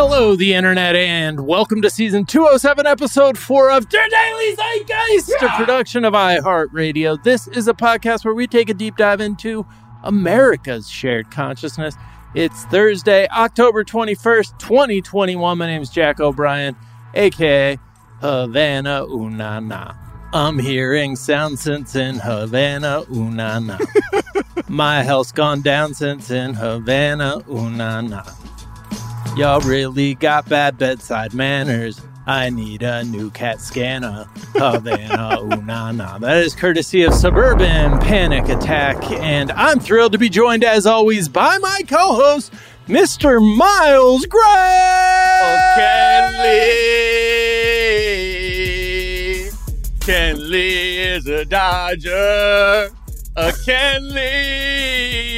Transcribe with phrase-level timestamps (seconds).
[0.00, 5.48] Hello, the internet, and welcome to season 207, episode 4 of Der Daily Zeitgeist, a
[5.56, 7.20] production of iHeartRadio.
[7.24, 9.66] This is a podcast where we take a deep dive into
[10.04, 11.96] America's shared consciousness.
[12.36, 15.58] It's Thursday, October 21st, 2021.
[15.58, 16.76] My name is Jack O'Brien,
[17.14, 17.76] aka
[18.20, 19.96] Havana Unana.
[20.32, 23.80] I'm hearing sound since in Havana Unana.
[24.68, 28.32] My health's gone down since in Havana Unana.
[29.38, 32.00] Y'all really got bad bedside manners.
[32.26, 34.26] I need a new cat scanner.
[34.56, 36.18] Havana, ooh, nah, nah.
[36.18, 39.00] That is courtesy of Suburban Panic Attack.
[39.12, 42.52] And I'm thrilled to be joined, as always, by my co host,
[42.88, 43.40] Mr.
[43.56, 44.40] Miles Gray.
[44.42, 46.42] Oh, Ken
[49.44, 49.50] Lee.
[50.00, 52.90] Ken Lee is a Dodger.
[53.36, 55.37] A Ken Lee.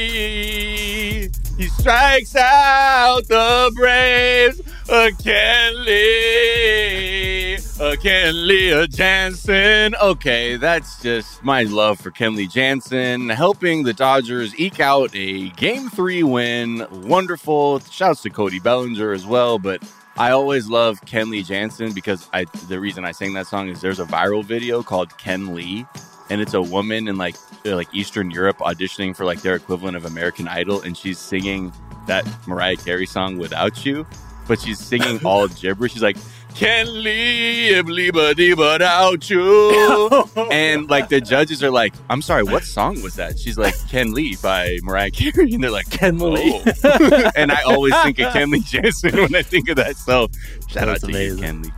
[1.81, 4.61] strikes out the Braves.
[4.87, 7.55] A Ken Lee.
[7.79, 9.95] A Ken Lee Jansen.
[9.95, 15.89] Okay, that's just my love for Kenley Jansen, helping the Dodgers eke out a game
[15.89, 16.85] three win.
[16.91, 17.79] Wonderful.
[17.79, 19.81] Shouts to Cody Bellinger as well, but
[20.17, 23.99] I always love Kenley Jansen because I the reason I sang that song is there's
[23.99, 25.87] a viral video called Ken Lee,
[26.29, 29.97] and it's a woman in like uh, like Eastern Europe auditioning for like their equivalent
[29.97, 31.73] of American Idol, and she's singing
[32.07, 34.05] that Mariah Carey song "Without You,"
[34.47, 35.93] but she's singing all gibberish.
[35.93, 36.17] She's like.
[36.53, 40.25] Can leave, leave without you.
[40.51, 43.39] and like the judges are like, I'm sorry, what song was that?
[43.39, 45.53] She's like, Ken Lee by Mariah Carey.
[45.53, 46.61] And they're like, Ken Lee.
[46.83, 47.31] Oh.
[47.37, 49.95] and I always think of Ken Lee Jansen when I think of that.
[49.95, 50.27] So
[50.67, 51.37] shout That's out to amazing.
[51.37, 51.71] you, Ken Lee.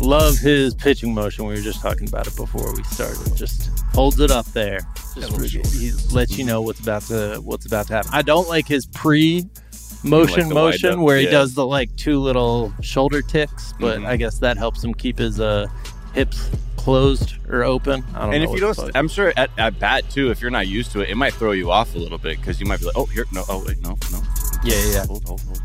[0.00, 1.44] Love his pitching motion.
[1.44, 3.36] We were just talking about it before we started.
[3.36, 4.80] Just holds it up there.
[5.14, 8.10] Just Yeah, he lets you know what's about to what's about to happen.
[8.12, 9.46] I don't like his pre
[10.02, 14.06] motion like motion where he does the like two little shoulder ticks, but Mhm.
[14.06, 15.66] I guess that helps him keep his uh
[16.14, 18.02] hips closed or open.
[18.14, 18.78] I don't And if you don't.
[18.94, 21.52] I'm sure at, at bat too, if you're not used to it, it might throw
[21.52, 23.80] you off a little bit because you might be like, oh, here, no, oh, wait,
[23.82, 24.20] no, no.
[24.64, 25.06] yeah, yeah, yeah.
[25.06, 25.60] Hold, hold, hold.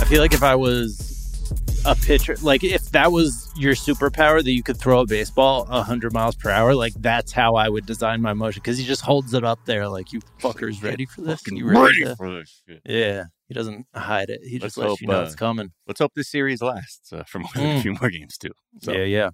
[0.00, 4.50] I feel like if I was a pitcher, like if that was your superpower that
[4.50, 8.20] you could throw a baseball 100 miles per hour, like that's how I would design
[8.20, 11.42] my motion because he just holds it up there like you fuckers ready for this?
[11.46, 12.04] You ready?
[12.04, 12.80] to-" for this shit.
[12.84, 14.40] Yeah, he doesn't hide it.
[14.42, 15.70] He Let's just lets hope, you know uh, it's coming.
[15.86, 17.78] Let's hope this series lasts uh, for more than Mm.
[17.78, 18.50] a few more games too.
[18.82, 19.30] So, Yeah, yeah.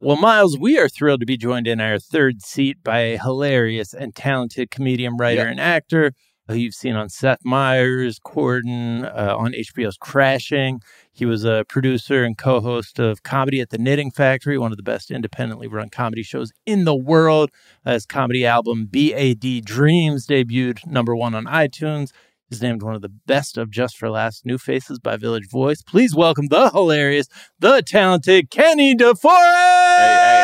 [0.00, 3.92] Well, Miles, we are thrilled to be joined in our third seat by a hilarious
[3.92, 5.50] and talented comedian, writer, Yeah.
[5.50, 6.12] and actor
[6.48, 10.80] who you've seen on Seth Meyers, Corden, uh, on HBO's Crashing.
[11.12, 14.76] He was a producer and co host of Comedy at the Knitting Factory, one of
[14.76, 17.50] the best independently run comedy shows in the world.
[17.84, 22.10] His comedy album, BAD Dreams, debuted number one on iTunes.
[22.50, 25.82] Is named one of the best of Just for Laughs New Faces by Village Voice.
[25.82, 27.28] Please welcome the hilarious,
[27.58, 29.98] the talented Kenny DeForest.
[29.98, 30.37] hey, Hey,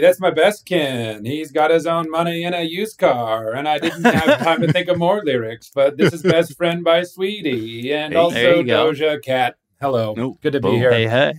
[0.00, 1.24] that's my best Ken.
[1.24, 4.72] He's got his own money in a used car, and I didn't have time to
[4.72, 5.70] think of more lyrics.
[5.74, 8.92] But this is "Best Friend" by Saweetie, and Hey, also you go.
[8.92, 9.56] Doja Cat.
[9.80, 10.38] Hello, Nope.
[10.42, 10.90] good to be here.
[10.90, 11.34] Hey, hey.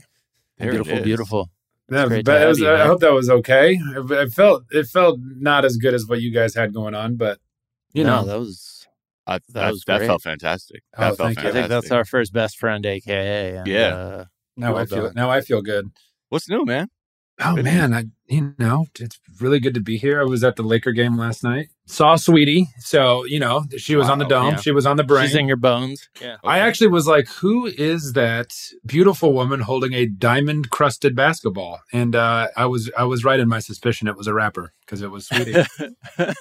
[0.58, 1.50] There beautiful, beautiful.
[1.90, 3.74] That was- great but was- you, I hope that was okay.
[3.76, 7.16] It, it felt it felt not as good as what you guys had going on,
[7.16, 7.40] but
[7.94, 8.74] you no, know, that was.
[9.30, 10.84] I, That that, was that felt fantastic.
[10.98, 11.42] Oh, That felt thank you.
[11.42, 11.54] I fantastic.
[11.54, 13.58] think that's our first best friend, AKA.
[13.58, 13.88] And, Yeah.
[13.96, 15.14] Uh, now well I feel done.
[15.16, 15.92] now I feel good.
[16.30, 16.88] What's new, man?
[17.40, 20.20] Oh man, I you know it's really good to be here.
[20.22, 21.68] I was at the Laker game last night.
[21.90, 24.52] Saw Saweetie, so you know she was on the dome.
[24.56, 24.56] yeah.
[24.58, 25.28] She was on the brain.
[25.28, 26.10] she's in your bones.
[26.22, 26.36] Yeah.
[26.44, 28.54] I actually was like, who is that
[28.86, 31.80] beautiful woman holding a diamond crusted basketball?
[31.94, 35.02] And uh, I was I was right in my suspicion it was a rapper because
[35.02, 35.66] it was Saweetie.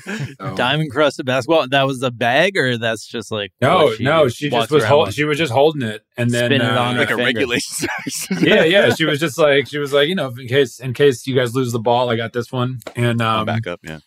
[0.40, 1.68] So- Diamond crusted basketball.
[1.68, 3.52] That was a bag, or that's just like.
[3.60, 6.50] no, what no, she just was around hold, she was just holding it and then
[6.50, 8.26] Spin it uh, on like a regulation size.
[8.42, 8.94] yeah, yeah.
[8.94, 11.54] She was just like she was like, you know, in case in case you guys
[11.54, 12.80] lose the ball, I got this one.
[12.96, 13.80] And um, back up.
[13.82, 14.00] Yeah.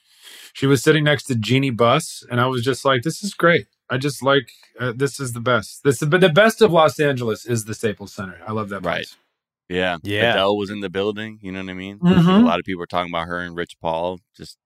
[0.54, 3.68] she was sitting next to Jeanie Buss, and I was just like, "This is great.
[3.90, 5.84] I just like uh, this is the best.
[5.84, 8.40] This is but the best of Los Angeles is the Staples Center.
[8.48, 8.84] I love that.
[8.86, 8.96] Right.
[8.98, 9.18] place.
[9.70, 9.98] Yeah.
[10.04, 10.32] Yeah.
[10.32, 11.40] Adele was in the building.
[11.42, 12.00] You know what I mean?
[12.00, 12.44] Mhm.
[12.44, 14.20] A lot of people were talking about her and Rich Paul.
[14.36, 14.58] Just,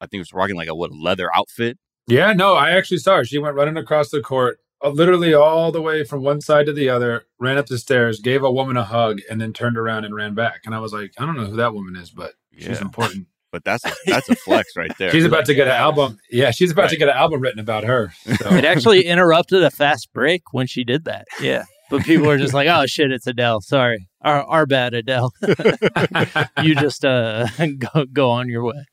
[0.00, 1.78] I think it was rocking like a what a leather outfit.
[2.08, 3.24] Yeah, no, I actually saw her.
[3.24, 6.88] She went running across the court, literally all the way from one side to the
[6.88, 10.14] other, ran up the stairs, gave a woman a hug, and then turned around and
[10.14, 10.62] ran back.
[10.64, 13.28] And I was like, I don't know who that woman is, but she's important.
[13.52, 15.10] But that's a, that's a flex right there.
[15.12, 16.18] she's about like, to get an album.
[16.30, 18.12] Yeah, she's about to get an album written about her.
[18.24, 18.50] So.
[18.50, 21.26] It actually interrupted a fast break when she did that.
[21.40, 21.64] Yeah.
[21.88, 23.60] But people were just like, oh shit, it's Adele.
[23.62, 24.08] Sorry.
[24.20, 25.32] Our, our bad, Adele.
[26.62, 27.46] you just uh,
[27.78, 28.84] go, go on your way.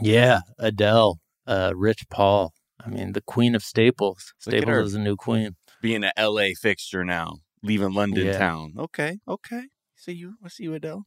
[0.00, 0.40] Yeah.
[0.58, 2.52] Adele, uh, Rich Paul.
[2.84, 4.32] I mean, the queen of staples.
[4.46, 4.74] Look at her.
[4.74, 5.56] Staples is a new queen.
[5.80, 8.38] being an LA fixture now, leaving London Yeah.
[8.38, 8.74] town.
[8.78, 9.64] Okay, okay.
[9.96, 10.34] See you.
[10.44, 11.04] I see you, Adele.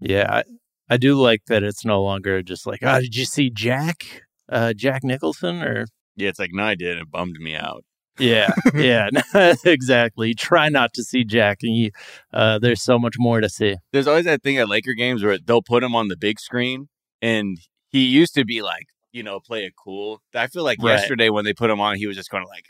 [0.00, 0.44] Yeah, I,
[0.88, 4.72] I do like that it's no longer just like, oh, did you see Jack, uh,
[4.72, 5.62] Jack Nicholson?
[5.62, 6.98] Or Yeah, it's like no, I did.
[6.98, 7.84] It bummed me out.
[8.18, 9.08] yeah, yeah,
[9.64, 10.34] exactly.
[10.34, 11.90] Try not to see Jack, and you,
[12.32, 13.76] uh, there's so much more to see.
[13.92, 16.88] There's always that thing at Laker games where they'll put him on the big screen,
[17.22, 17.58] and
[17.88, 20.20] he used to be like, you know, play it cool.
[20.34, 20.92] I feel like Right.
[20.92, 22.66] yesterday when they put him on, he was just going to like,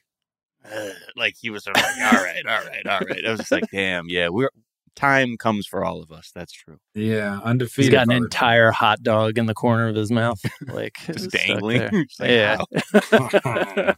[0.72, 3.26] "Ugh," like he was sort of like, all right, all right, all right.
[3.26, 4.50] I was just like, damn, yeah, we're
[4.96, 6.30] time comes for all of us.
[6.34, 6.78] That's true.
[6.94, 7.92] Yeah, He's undefeated.
[7.92, 8.24] got an brother.
[8.24, 11.82] entire hot dog in the corner of his mouth, like Just dangling.
[12.18, 13.94] like, Yeah.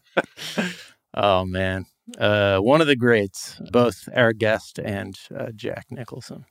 [1.14, 1.86] Oh man,
[2.18, 6.44] uh, one of the greats, both our guest and uh, Jack Nicholson.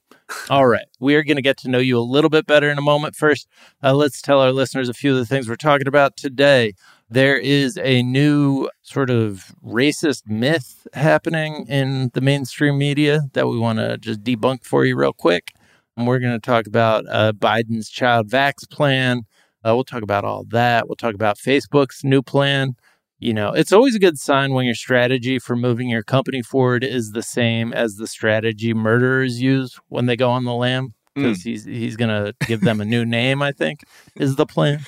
[0.49, 2.77] All right, we are going to get to know you a little bit better in
[2.77, 3.15] a moment.
[3.15, 3.47] First,
[3.83, 6.73] uh, let's tell our listeners a few of the things we're talking about today.
[7.09, 13.59] There is a new sort of racist myth happening in the mainstream media that we
[13.59, 15.51] want to just debunk for you real quick.
[15.97, 19.23] And we're going to talk about uh, Biden's child vax plan.
[19.65, 20.87] Uh, we'll talk about all that.
[20.87, 22.75] We'll talk about Facebook's new plan.
[23.21, 26.83] You know, it's always a good sign when your strategy for moving your company forward
[26.83, 30.95] is the same as the strategy murderers use when they go on the lam.
[31.13, 33.43] Because he's he's gonna give them a new name.
[33.43, 33.81] I think
[34.15, 34.79] is the plan.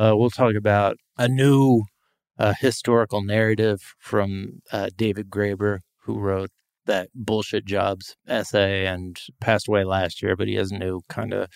[0.00, 1.84] Uh, we'll talk about a new
[2.38, 6.50] uh, historical narrative from uh, David Graeber, who wrote
[6.86, 11.32] that bullshit jobs essay and passed away last year, but he has a new kind
[11.32, 11.48] of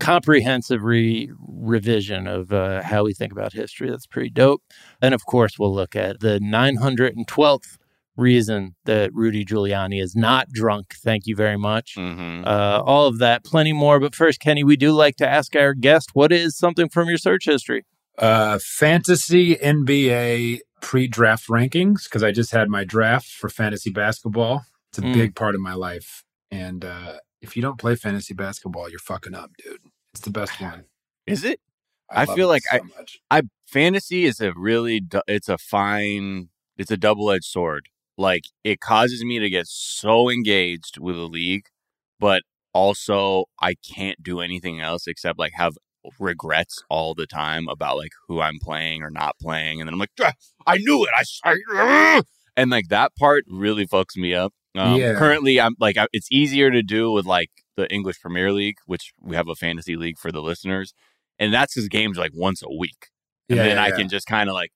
[0.00, 3.90] comprehensive re- revision of uh, how we think about history.
[3.90, 4.62] That's pretty dope.
[5.00, 7.78] And of course, we'll look at the 912th
[8.16, 10.94] reason that Rudy Giuliani is not drunk.
[11.02, 11.94] Thank you very much.
[11.96, 13.98] hmm Uh, all of that, plenty more.
[14.00, 17.18] But first, Kenny, we do like to ask our guest what is something from your
[17.18, 17.84] search history?
[18.18, 24.62] Uh, fantasy NBA pre-draft rankings because I just had my draft for fantasy basketball.
[24.90, 25.12] It's a Mm.
[25.12, 29.34] big part of my life, and uh, if you don't play fantasy basketball, you're fucking
[29.34, 29.78] up, dude.
[30.12, 30.84] It's the best one.
[31.26, 31.60] Is it?
[32.10, 33.20] I love feel like so I- much.
[33.30, 37.88] I fantasy is a really it's a fine it's a double edged sword.
[38.18, 41.66] Like it causes me to get so engaged with the league,
[42.18, 45.74] but also I can't do anything else except like have
[46.20, 49.98] regrets all the time about like who I'm playing or not playing, and then I'm
[50.00, 50.32] like, "Ah,
[50.66, 51.10] I knew it,
[51.44, 52.22] I, ah!"
[52.56, 54.52] and like that part really fucks me up.
[54.78, 55.14] Um, Yeah.
[55.14, 59.12] Currently, I'm like I, it's easier to do with like the English Premier League, which
[59.20, 60.94] we have a fantasy league for the listeners,
[61.38, 63.08] and that's his games like once a week
[63.48, 64.70] and Yeah, then yeah, I can just kind of like,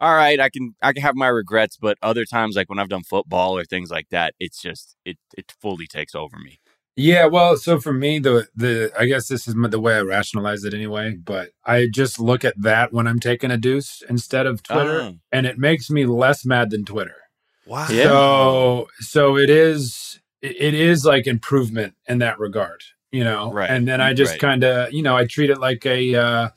[0.00, 2.88] all right, I can I can have my regrets, but other times like when I've
[2.88, 6.58] done football or things like that, it's just it it fully takes over me.
[6.96, 10.62] Yeah, well, so for me, the the I guess this is the way I rationalize
[10.62, 11.16] it anyway.
[11.16, 15.14] But I just look at that when I'm taking a deuce instead of Twitter, Oh.
[15.32, 17.16] and it makes me less mad than Twitter.
[17.66, 17.86] Wow.
[17.90, 18.04] Yeah.
[18.04, 22.82] So so it is it it is like improvement in that regard,
[23.12, 23.52] you know.
[23.52, 23.70] Right.
[23.70, 24.40] And then I just Right.
[24.40, 26.48] kind of you know I treat it like a uh,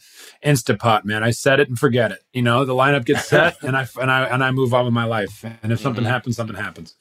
[0.45, 1.23] Instapot, man.
[1.23, 2.19] I set it and forget it.
[2.33, 4.93] You know, the lineup gets set, and I and I and I move on with
[4.93, 5.43] my life.
[5.63, 6.07] And if something Mhm.
[6.09, 6.95] happens, something happens.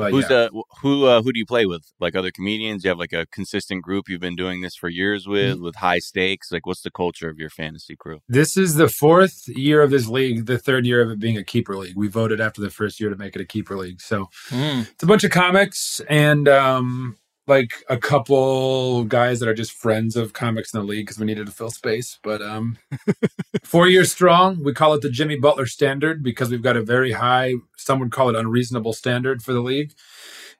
[0.00, 0.36] But Who's yeah.
[0.36, 0.48] uh
[0.82, 1.84] who uh, who do you play with?
[2.00, 2.84] Like other comedians?
[2.84, 5.64] You have like a consistent group you've been doing this for years with, Mm-hmm.
[5.64, 6.50] with high stakes.
[6.52, 8.20] Like, what's the culture of your fantasy crew?
[8.28, 11.44] This is the fourth year of this league, the third year of it being a
[11.44, 11.96] keeper league.
[11.96, 14.00] We voted after the first year to make it a keeper league.
[14.00, 14.88] So Mm.
[14.90, 17.16] it's a bunch of comics and um,
[17.48, 21.26] like a couple guys that are just friends of comics in the league because we
[21.26, 22.18] needed to fill space.
[22.22, 22.78] But um,
[23.64, 24.62] four years strong.
[24.62, 28.12] We call it the Jimmy Butler standard because we've got a very high, some would
[28.12, 29.92] call it unreasonable standard for the league.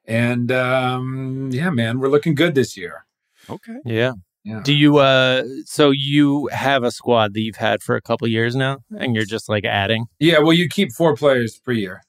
[0.04, 3.06] And um, yeah, man, we're looking good this year.
[3.50, 3.76] Okay.
[3.84, 4.12] Yeah.
[4.44, 4.62] Yeah.
[4.64, 8.56] Do you uh so you have a squad that you've had for a couple years
[8.56, 10.06] now and you're just like adding?
[10.20, 12.02] Yeah, well, you keep four players per year.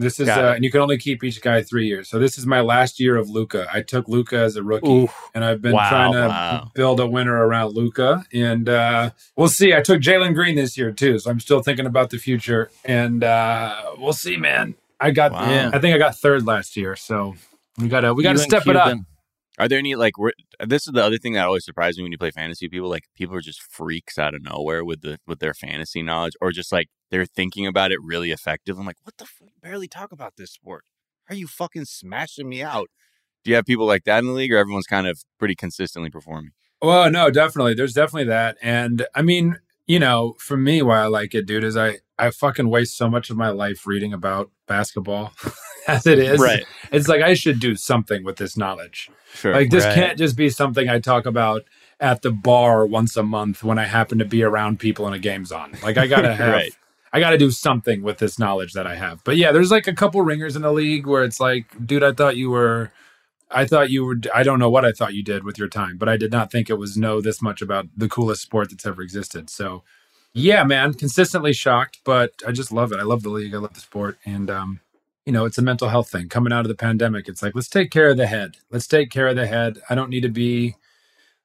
[0.00, 2.08] This is, uh, and you can only keep each guy three years.
[2.08, 3.66] So this is my last year of Luka.
[3.72, 5.08] I took Luka as a rookie, Ooh.
[5.34, 6.70] and I've been Wow, trying to wow.
[6.74, 8.24] build a winner around Luka.
[8.32, 9.74] And uh, we'll see.
[9.74, 12.70] I took Jalen Green this year too, so I'm still thinking about the future.
[12.84, 14.74] And uh, we'll see, man.
[14.98, 15.70] I got, Wow.
[15.72, 17.34] I think I got third last year, so
[17.78, 18.96] we gotta we gotta You step it up.
[19.58, 20.14] Are there any like
[20.66, 23.04] this is the other thing that always surprises me when you play fantasy people like
[23.14, 26.72] people are just freaks out of nowhere with the with their fantasy knowledge or just
[26.72, 28.78] like they're thinking about it really effective.
[28.78, 29.48] I'm like, what the fuck?
[29.62, 30.84] Barely talk about this sport.
[31.24, 32.88] How are you fucking smashing me out?
[33.44, 36.10] Do you have people like that in the league, or everyone's kind of pretty consistently
[36.10, 36.52] performing?
[36.82, 37.74] Well, no, definitely.
[37.74, 38.56] There's definitely that.
[38.62, 42.30] And I mean, you know, for me, why I like it, dude, is I I
[42.30, 45.32] fucking waste so much of my life reading about basketball
[45.88, 46.38] as it is.
[46.38, 46.64] Right.
[46.92, 49.10] It's like I should do something with this knowledge.
[49.34, 49.54] Sure.
[49.54, 49.94] Like this Right.
[49.94, 51.62] can't just be something I talk about
[51.98, 55.18] at the bar once a month when I happen to be around people and a
[55.18, 55.72] game's on.
[55.82, 56.72] Like I gotta have Right.
[57.12, 59.22] I got to do something with this knowledge that I have.
[59.24, 62.12] But yeah, there's like a couple ringers in the league where it's like, dude, I
[62.12, 62.92] thought you were,
[63.50, 65.98] I thought you were, I don't know what I thought you did with your time,
[65.98, 68.86] but I did not think it was know this much about the coolest sport that's
[68.86, 69.50] ever existed.
[69.50, 69.82] So
[70.32, 73.00] yeah, man, consistently shocked, but I just love it.
[73.00, 73.54] I love the league.
[73.54, 74.18] I love the sport.
[74.24, 74.80] And, um,
[75.26, 77.28] you know, it's a mental health thing coming out of the pandemic.
[77.28, 78.56] It's like, let's take care of the head.
[78.70, 79.78] Let's take care of the head.
[79.90, 80.76] I don't need to be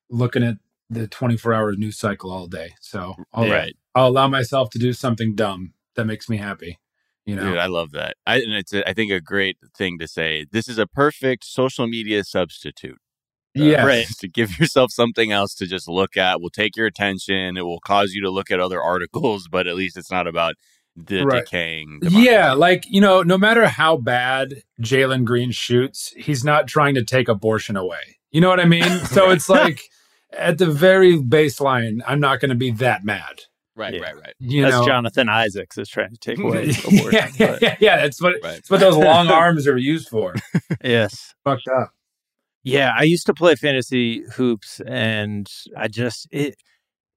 [0.10, 0.57] looking at
[0.89, 2.75] the 24 hour news cycle all day.
[2.79, 3.75] So I'll, Right.
[3.96, 6.80] I'll allow myself to do something dumb that makes me happy.
[7.25, 8.18] You know, Dude, I love that.
[8.28, 10.46] I, and it's, a, I think, a great thing to say.
[10.52, 12.94] This is a perfect social media substitute.
[12.94, 12.98] Uh,
[13.64, 13.86] Yes.
[13.86, 14.08] Right.
[14.20, 17.56] to give yourself something else to just look at will take your attention.
[17.56, 20.56] It will cause you to look at other articles, but at least it's not about
[20.96, 21.46] the Right.
[21.46, 22.00] decaying.
[22.04, 27.04] Yeah, like you know, no matter how bad Jalen Green shoots, he's not trying to
[27.04, 28.18] take abortion away.
[28.32, 28.84] You know what I mean?
[29.06, 29.82] so it's like
[30.34, 33.44] at the very baseline, I'm not going to be that mad.
[33.75, 34.01] Right, Yeah.
[34.01, 34.34] right, right.
[34.39, 37.12] You As know, Jonathan Isaacs is trying to take away yeah, abortion.
[37.13, 37.98] yeah, but- yeah, yeah.
[37.98, 38.53] That's what Right.
[38.55, 40.34] that's what those long arms are used for.
[40.84, 41.34] Yes.
[41.44, 41.91] Fucked up.
[42.63, 46.55] Yeah, I used to play fantasy hoops and I just it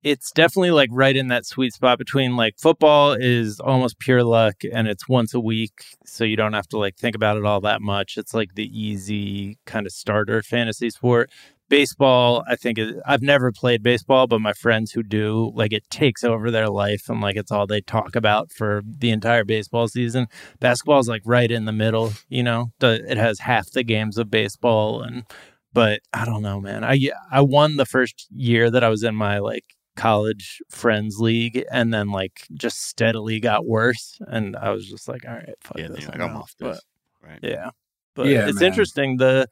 [0.04, 4.54] it's definitely like right in that sweet spot between like football is almost pure luck
[4.72, 5.72] and it's once a week
[6.06, 8.16] so you don't have to like think about it all that much.
[8.16, 11.30] It's like the easy kind of starter fantasy sport.
[11.68, 15.88] Baseball, I think is, I've never played baseball, but my friends who do, like it
[15.90, 19.86] takes over their life and like it's all they talk about for the entire baseball
[19.88, 20.28] season.
[20.60, 22.72] Basketball is like right in the middle, you know.
[22.80, 25.24] It has half the games of baseball and
[25.72, 26.82] but I don't know, man.
[26.84, 26.98] I
[27.30, 29.64] I won the first year that I was in my like
[29.96, 35.26] college friends league, and then like just steadily got worse, and I was just like,
[35.26, 36.80] all right, fuck Yeah, this, I'm like, I'm off this.
[37.22, 37.38] Right.
[37.42, 37.70] Yeah,
[38.14, 38.68] but Yeah, it's man.
[38.68, 39.48] interesting the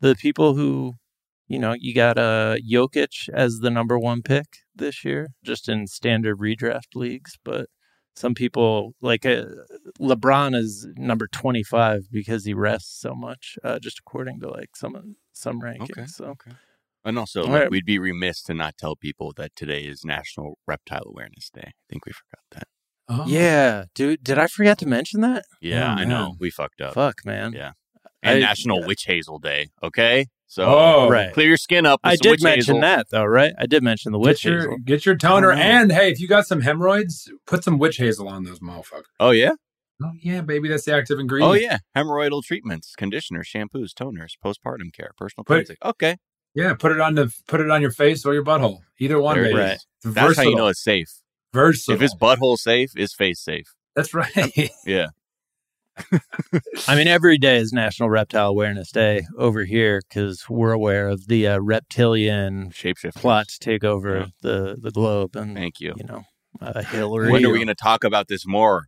[0.00, 0.94] the people who
[1.52, 5.86] you know you got uh Jokic as the number one pick this year, just in
[5.86, 7.66] standard redraft leagues, but.
[8.16, 9.44] Some people like uh,
[10.00, 14.70] LeBron is number twenty five because he rests so much, uh, just according to like
[14.76, 15.90] some some rankings.
[15.92, 16.06] Okay.
[16.06, 16.50] So Okay.
[17.04, 17.70] And also, All look, right.
[17.70, 21.68] we'd be remiss to not tell people that today is National Reptile Awareness Day.
[21.68, 22.68] I think we forgot that.
[23.08, 23.24] Oh.
[23.26, 24.22] Yeah, dude.
[24.22, 25.44] Did I forget to mention that?
[25.62, 26.34] Yeah, Oh, I know.
[26.38, 26.94] We fucked up.
[26.94, 27.52] Fuck, man.
[27.54, 27.72] Yeah.
[28.22, 29.68] And I- National Witch Hazel Day.
[29.82, 30.26] Okay.
[30.52, 31.32] So Oh, Right.
[31.32, 32.00] clear your skin up.
[32.02, 32.80] With I some did mention hazel.
[32.80, 33.52] that though, right?
[33.56, 34.76] I did mention the witch Get your, hazel.
[34.84, 38.28] get your toner, I and hey, if you got some hemorrhoids, put some witch hazel
[38.28, 39.04] on those motherfuckers.
[39.20, 39.52] Oh, yeah.
[40.02, 41.50] Oh yeah, baby, that's the active oh, ingredient.
[41.50, 41.78] Oh, yeah.
[41.96, 45.76] Hemorrhoidal treatments, conditioners, shampoos, toners, postpartum care, personal Put- cleansing.
[45.84, 46.16] Okay.
[46.54, 46.74] yeah.
[46.74, 48.78] Put it on the put it on your face or your butthole.
[48.98, 49.70] Either one, There it baby.
[49.74, 49.86] is.
[50.02, 51.10] That's how you know it's safe.
[51.52, 51.94] versatile.
[51.94, 53.66] If it's butthole safe, is face safe.
[53.94, 54.70] that's right.
[54.84, 55.08] Yeah.
[56.88, 61.26] I mean, every day is National Reptile Awareness Day over here because we're aware of
[61.26, 63.14] the uh, reptilian Shapeshift.
[63.14, 64.26] plot to take over Yeah.
[64.42, 65.94] the the globe, and Thank you.
[65.96, 66.24] you know,
[66.60, 67.30] uh, Hillary.
[67.30, 68.86] When are we going to talk about this more?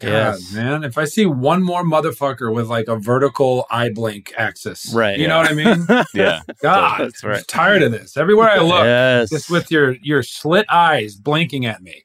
[0.00, 0.52] God, Yes.
[0.52, 0.82] man.
[0.84, 5.18] If I see one more motherfucker with like a vertical eye blink axis, Right.
[5.18, 5.86] You know what I mean?
[6.14, 6.40] Yeah.
[6.60, 8.16] God, That's I'm tired of this.
[8.16, 9.30] Everywhere I look, yes.
[9.30, 12.04] just with your your slit eyes blinking at me,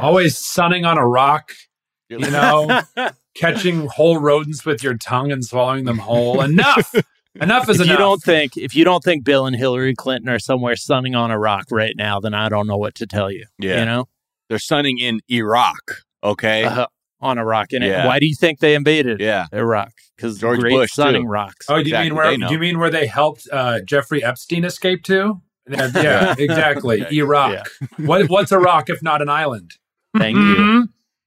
[0.00, 1.52] always sunning on a rock.
[2.08, 6.40] You're You like, know, catching whole rodents with your tongue and swallowing them whole.
[6.40, 6.94] Enough.
[7.40, 7.92] Enough is if enough.
[7.92, 11.30] you don't think if you don't think Bill and Hillary Clinton are somewhere sunning on
[11.30, 13.44] a rock right now, then I don't know what to tell you.
[13.58, 13.80] Yeah.
[13.80, 14.08] You know,
[14.48, 15.98] They're sunning in Iraq.
[16.24, 16.64] Okay.
[16.64, 16.86] uh,
[17.20, 17.72] on a rock.
[17.74, 18.06] And Yeah.
[18.06, 19.46] why do you think they invaded yeah.
[19.52, 19.92] Iraq?
[20.16, 21.28] Because George great Bush, sunning too.
[21.28, 21.66] rocks.
[21.68, 22.34] Oh, do you mean where?
[22.36, 25.42] Do you mean where they helped uh, Jeffrey Epstein escape to?
[25.68, 27.04] Yeah, yeah, exactly.
[27.04, 27.16] Okay.
[27.16, 27.68] Iraq.
[27.98, 29.72] What, what's Iraq if not an island?
[30.16, 30.42] Thank you.
[30.42, 30.82] Mhm.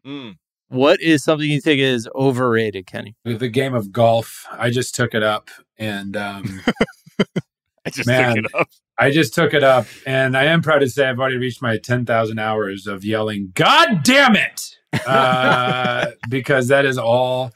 [0.08, 0.36] Mm.
[0.70, 3.16] What is something you think is overrated, Kenny?
[3.26, 4.46] The game of golf.
[4.52, 5.50] I just took it up,
[5.80, 6.62] and um,
[7.86, 8.36] I just Man.
[8.36, 8.70] took it up.
[9.00, 11.78] I just took it up, and I am proud to say I've already reached my
[11.78, 17.52] ten thousand hours of yelling "God damn it!" uh, because that is all.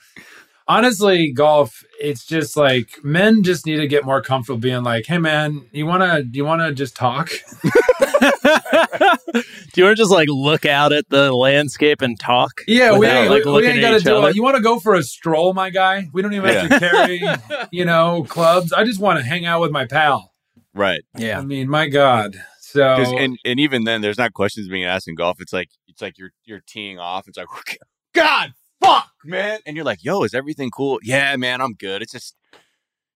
[0.67, 1.84] Honestly, golf.
[2.01, 5.86] It's just like men just need to get more comfortable being like, "Hey, man, you
[5.86, 7.29] wanna you wanna just talk?"
[8.43, 9.41] do
[9.75, 12.62] you want to just like look out at the landscape and talk?
[12.67, 14.29] Yeah, we ain't, like, we, we ain't got to do other?
[14.29, 14.35] it.
[14.35, 16.09] You want to go for a stroll, my guy?
[16.13, 17.23] We don't even have to carry,
[17.71, 18.73] you know, clubs.
[18.73, 20.33] I just want to hang out with my pal.
[20.73, 21.03] Right.
[21.17, 21.39] Yeah.
[21.39, 22.35] I mean, my God.
[22.59, 25.39] So and and even then, there's not questions being asked in golf.
[25.39, 27.27] It's like it's like you're you're teeing off.
[27.27, 27.47] It's like
[28.13, 31.00] God, fuck, man, and you're like, Yo, is everything cool?
[31.03, 32.01] Yeah, man, I'm good.
[32.01, 32.35] It's just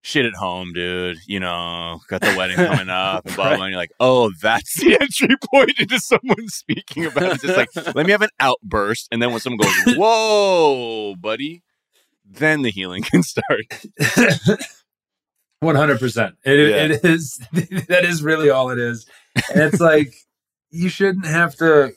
[0.02, 1.18] shit at home, dude.
[1.28, 3.56] You know, got the wedding coming up, and blah blah.
[3.58, 3.66] blah.
[3.66, 7.24] And you're like, Oh, that's the entry point into someone speaking about.
[7.24, 7.32] It.
[7.34, 11.64] It's just like, let me have an outburst, and then when someone goes, Whoa, buddy,
[12.26, 13.86] then the healing can start.
[15.60, 16.36] One hundred percent.
[16.44, 16.96] It Yeah.
[16.96, 17.38] it is
[17.88, 19.08] that is really all it is.
[19.54, 20.14] And it's like
[20.70, 21.94] you shouldn't have to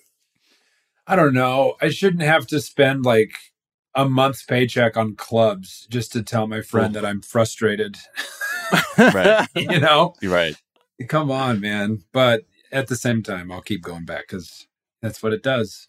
[1.06, 1.74] I don't know.
[1.82, 3.32] I shouldn't have to spend like
[3.94, 7.96] a month's paycheck on clubs just to tell my friend that I'm frustrated.
[8.96, 9.48] Right.
[9.56, 10.54] you know, You're right.
[11.08, 12.04] come on, man.
[12.12, 14.68] But at the same time, I'll keep going back because
[15.02, 15.88] that's what it does.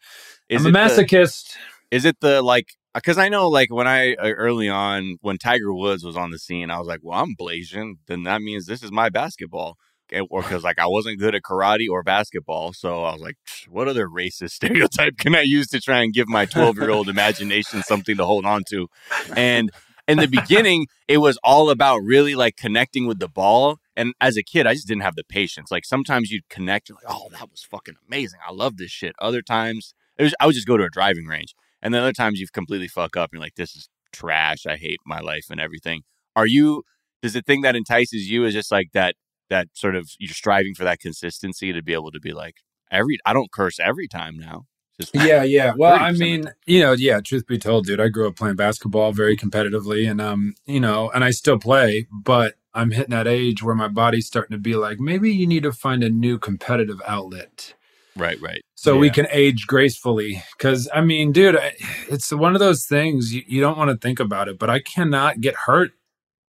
[0.49, 1.55] Is I'm a it the- masochist.
[1.91, 2.69] Is it the like?
[2.95, 6.39] Because I know, like when I uh, early on when Tiger Woods was on the
[6.39, 7.95] scene, I was like, "Well, I'm Blasian.
[8.07, 9.77] Then that means this is my basketball."
[10.29, 13.35] Or because like I wasn't good at karate or basketball, so I was like,
[13.69, 17.09] "What other racist stereotype can I use to try and give my 12 year old
[17.09, 18.87] imagination something to hold on to?"
[19.35, 19.71] And
[20.07, 23.77] in the beginning, it was all about really like connecting with the ball.
[23.95, 25.71] And as a kid, I just didn't have the patience.
[25.71, 28.39] Like sometimes you'd connect, you're like, "Oh, that was fucking amazing.
[28.47, 31.25] I love this shit." Other times, it was I would just go to a driving
[31.25, 31.53] range.
[31.81, 33.31] And then other times you've completely fuck up.
[33.31, 34.65] And you're like, this is trash.
[34.65, 36.03] I hate my life and everything.
[36.35, 36.83] Are you,
[37.21, 39.15] does the thing that entices you is just like that,
[39.51, 42.55] that sort of, you're striving for that consistency to be able to be like,
[42.89, 44.65] every, I don't curse every time now.
[44.99, 45.73] Just, Yeah, yeah.
[45.77, 49.11] Well, I mean, you know, yeah, truth be told, dude, I grew up playing basketball
[49.11, 53.61] very competitively and um, you know, and I still play, but I'm hitting that age
[53.63, 57.01] where my body's starting to be like, maybe you need to find a new competitive
[57.05, 57.73] outlet
[58.15, 58.61] right, right.
[58.75, 60.43] so we can age gracefully.
[60.57, 61.75] Cause I mean, dude, I-
[62.09, 64.79] it's one of those things you, you don't want to think about it, but I
[64.79, 65.91] cannot get hurt.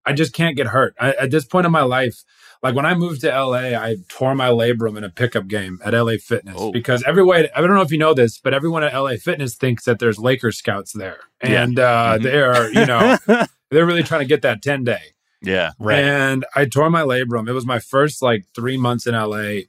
[0.05, 0.95] I just can't get hurt.
[0.99, 2.25] I, at this point in my life,
[2.63, 5.95] like when I moved to LA, I tore my labrum in a pickup game at
[5.95, 6.73] LA Fitness Oh.
[6.73, 9.85] because everyone, I don't know if you know this, but everyone at LA Fitness thinks
[9.85, 11.19] that there's Lakers scouts there.
[11.43, 11.63] Yeah.
[11.63, 12.23] And uh, Mhm.
[12.23, 13.17] they're, you know,
[13.71, 15.01] they're really trying to get that 10 day.
[15.43, 15.71] Yeah.
[15.79, 15.99] right.
[16.05, 17.49] And I tore my labrum.
[17.49, 19.63] It was my first like three months in LA.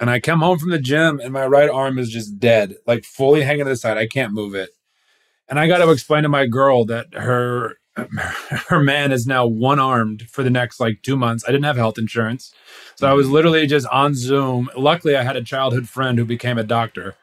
[0.00, 3.04] And I come home from the gym and my right arm is just dead, like
[3.04, 3.98] fully hanging to the side.
[3.98, 4.70] I can't move it.
[5.48, 7.78] And I got to explain to my girl that her
[8.68, 11.44] her man is now one armed for the next like two months.
[11.46, 12.52] I didn't have health insurance.
[12.96, 13.34] So I was mm-hmm.
[13.34, 14.68] literally just on Zoom.
[14.76, 17.14] Luckily, I had a childhood friend who became a doctor.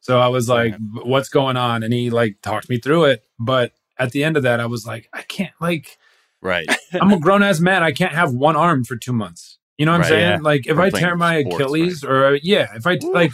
[0.00, 1.82] So I was like, what's going on?
[1.82, 3.24] And he like talked me through it.
[3.38, 5.98] But at the end of that, I was like, I can't like
[6.42, 6.66] Right.
[7.00, 7.82] I'm a grown ass man.
[7.82, 9.58] I can't have one arm for two months.
[9.78, 10.30] You know what I'm Right, saying?
[10.30, 10.38] yeah.
[10.42, 13.32] Like if Or I tear my sports, Achilles or yeah, if I like,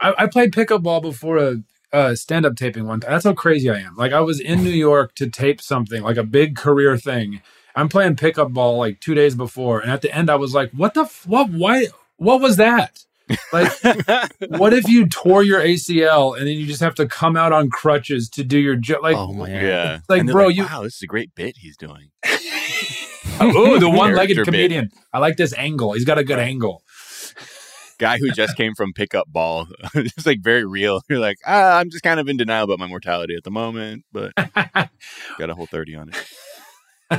[0.00, 1.56] I, I played pickup ball before a,
[1.92, 3.10] uh stand up taping one time.
[3.12, 3.96] That's how crazy I am.
[3.96, 7.40] Like I was in New York to tape something like a big career thing.
[7.76, 10.70] I'm playing pickup ball like two days before, and at the end I was like,
[10.72, 11.50] "What the f- what?
[11.50, 11.86] Why?
[12.16, 13.04] What was that?"
[13.52, 13.70] Like,
[14.48, 17.70] what if you tore your ACL and then you just have to come out on
[17.70, 19.02] crutches to do your job?
[19.04, 19.64] Like, oh man.
[19.64, 19.98] yeah.
[20.08, 22.10] like, And they're bro, you- wow, this is a great bit he's doing.
[23.40, 24.58] oh, the one-legged Character bit.
[24.58, 24.90] comedian.
[25.12, 25.92] I like this angle.
[25.92, 26.82] He's got a good angle.
[28.00, 29.68] Guy who just came from pickup ball.
[29.94, 31.02] it's like very real.
[31.10, 34.04] You're like, ah, I'm just kind of in denial about my mortality at the moment,
[34.10, 36.16] but got a whole 30 on it.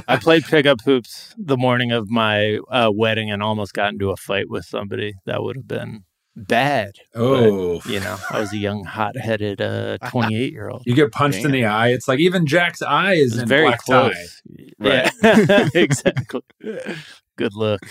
[0.07, 4.15] I played pickup hoops the morning of my uh, wedding and almost got into a
[4.17, 5.13] fight with somebody.
[5.25, 6.93] That would have been bad.
[7.13, 10.83] Oh, You know, I was a young, hot-headed uh, 28-year-old.
[10.85, 11.89] you get punched in the eye.
[11.89, 14.41] It's like even Jack's eye is in very black close.
[14.79, 15.11] tie.
[15.19, 16.41] Yeah, exactly.
[17.37, 17.81] Good look.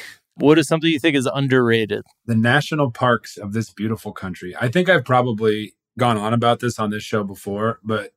[0.41, 2.03] What is something you think is underrated?
[2.27, 4.55] The national parks of this beautiful country.
[4.61, 8.13] I think I've probably gone on about this on this show before, but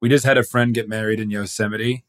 [0.00, 2.04] we just had a friend get married in Yosemite.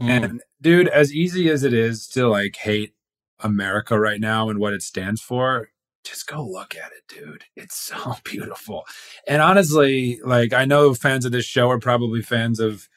[0.00, 0.08] Mm.
[0.08, 2.94] And dude, as easy as it is to like hate
[3.40, 5.70] America right now and what it stands for,
[6.04, 7.44] just go look at it, dude.
[7.56, 8.84] It's so beautiful.
[9.26, 12.88] And honestly, like I know fans of this show are probably fans of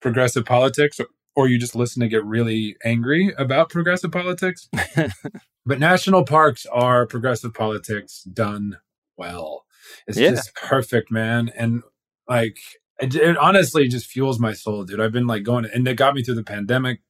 [0.00, 1.00] progressive politics
[1.36, 4.68] or, you just listen to get really angry about progressive politics.
[5.66, 8.78] but national parks are progressive politics done
[9.16, 9.64] well.
[10.06, 10.30] It's Yeah.
[10.30, 11.50] just perfect, man.
[11.56, 11.82] And
[12.28, 12.56] like
[13.00, 15.00] it, it honestly just fuels my soul, dude.
[15.00, 17.00] I've been like going, and it got me through the pandemic.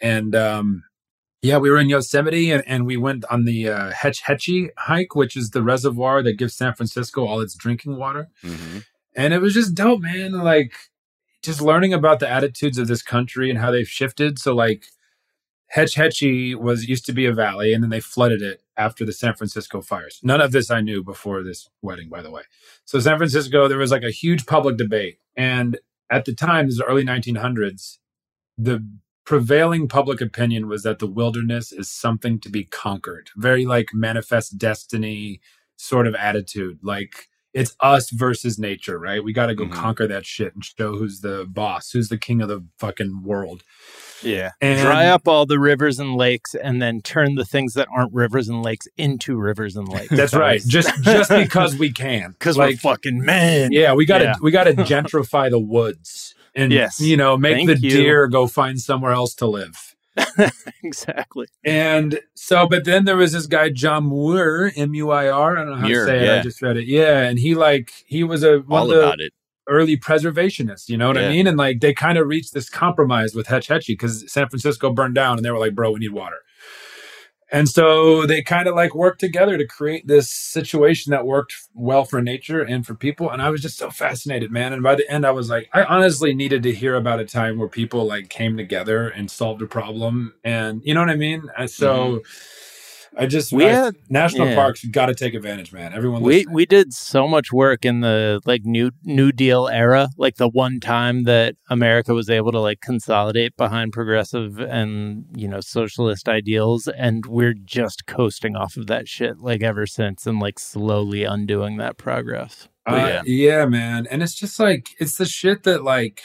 [0.00, 0.82] And um,
[1.42, 5.14] yeah, we were in Yosemite, and, and we went on the uh, Hetch Hetchy hike,
[5.14, 8.28] which is the reservoir that gives San Francisco all its drinking water.
[8.42, 8.78] hmm
[9.14, 10.32] And it was just dope, man.
[10.32, 10.72] Like
[11.42, 14.38] just learning about the attitudes of this country and how they've shifted.
[14.38, 14.86] So like
[15.68, 19.12] Hetch Hetchy was used to be a valley, and then they flooded it after the
[19.12, 20.20] San Francisco fires.
[20.22, 22.42] None of this I knew before this wedding, by the way.
[22.84, 25.78] So San Francisco, there was like a huge public debate, and
[26.10, 27.98] at the time, this is the early 1900s,
[28.56, 28.86] the
[29.24, 33.30] prevailing public opinion was that the wilderness is something to be conquered.
[33.36, 35.40] Very like manifest destiny
[35.76, 37.28] sort of attitude, like.
[37.56, 39.24] It's us versus nature, right?
[39.24, 39.72] We got to go Mhm.
[39.72, 43.62] conquer that shit and show who's the boss, who's the king of the fucking world.
[44.22, 44.50] Yeah.
[44.60, 48.12] And Dry up all the rivers and lakes and then turn the things that aren't
[48.12, 50.08] rivers and lakes into rivers and lakes.
[50.14, 50.60] That's right.
[50.66, 52.30] Just just because we can.
[52.38, 53.72] Because like, we're fucking men.
[53.72, 54.34] yeah, we got to Yeah.
[54.42, 57.00] we got to gentrify the woods and Yes.
[57.00, 57.90] you know make Thank the you.
[57.90, 59.95] deer go find somewhere else to live.
[60.82, 61.46] exactly.
[61.64, 65.56] And so, but then there was this guy, John Muir, M U I R.
[65.56, 66.24] I don't know how Muir, to say it.
[66.26, 66.36] yeah.
[66.36, 66.86] I just read it.
[66.86, 67.22] Yeah.
[67.22, 69.32] And he like, he was a one All of the about it.
[69.68, 71.46] early preservationists, you know what I mean?
[71.46, 75.14] And like, they kind of reached this compromise with Hetch Hetchy because San Francisco burned
[75.14, 76.36] down and they were like, bro, we need water.
[77.52, 82.04] And so they kind of like worked together to create this situation that worked well
[82.04, 83.30] for nature and for people.
[83.30, 84.72] And I was just so fascinated, man.
[84.72, 87.58] And by the end, I was like, I honestly needed to hear about a time
[87.58, 90.34] where people like came together and solved a problem.
[90.42, 91.48] And you know what I mean?
[91.56, 92.16] And so mm-hmm.
[93.18, 94.54] I just, We I- had- national yeah.
[94.56, 95.94] parks got to take advantage, man.
[95.94, 96.54] Everyone, We listening.
[96.54, 100.80] we did so much work in the like new New Deal era, like the one
[100.80, 106.88] time that America was able to like consolidate behind progressive and you know socialist ideals,
[106.88, 111.78] and we're just coasting off of that shit like ever since, and like slowly undoing
[111.78, 112.68] that progress.
[112.86, 113.22] Uh, yeah.
[113.24, 113.66] yeah.
[113.66, 114.06] man.
[114.10, 116.20] And it's just like it's the shit that like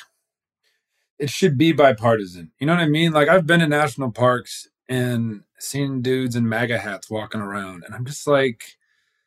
[1.18, 2.52] it should be bipartisan.
[2.60, 3.12] You know what I mean?
[3.14, 7.94] Like I've been to national parks and seen dudes in MAGA hats walking around, and
[7.96, 8.64] I'm just like,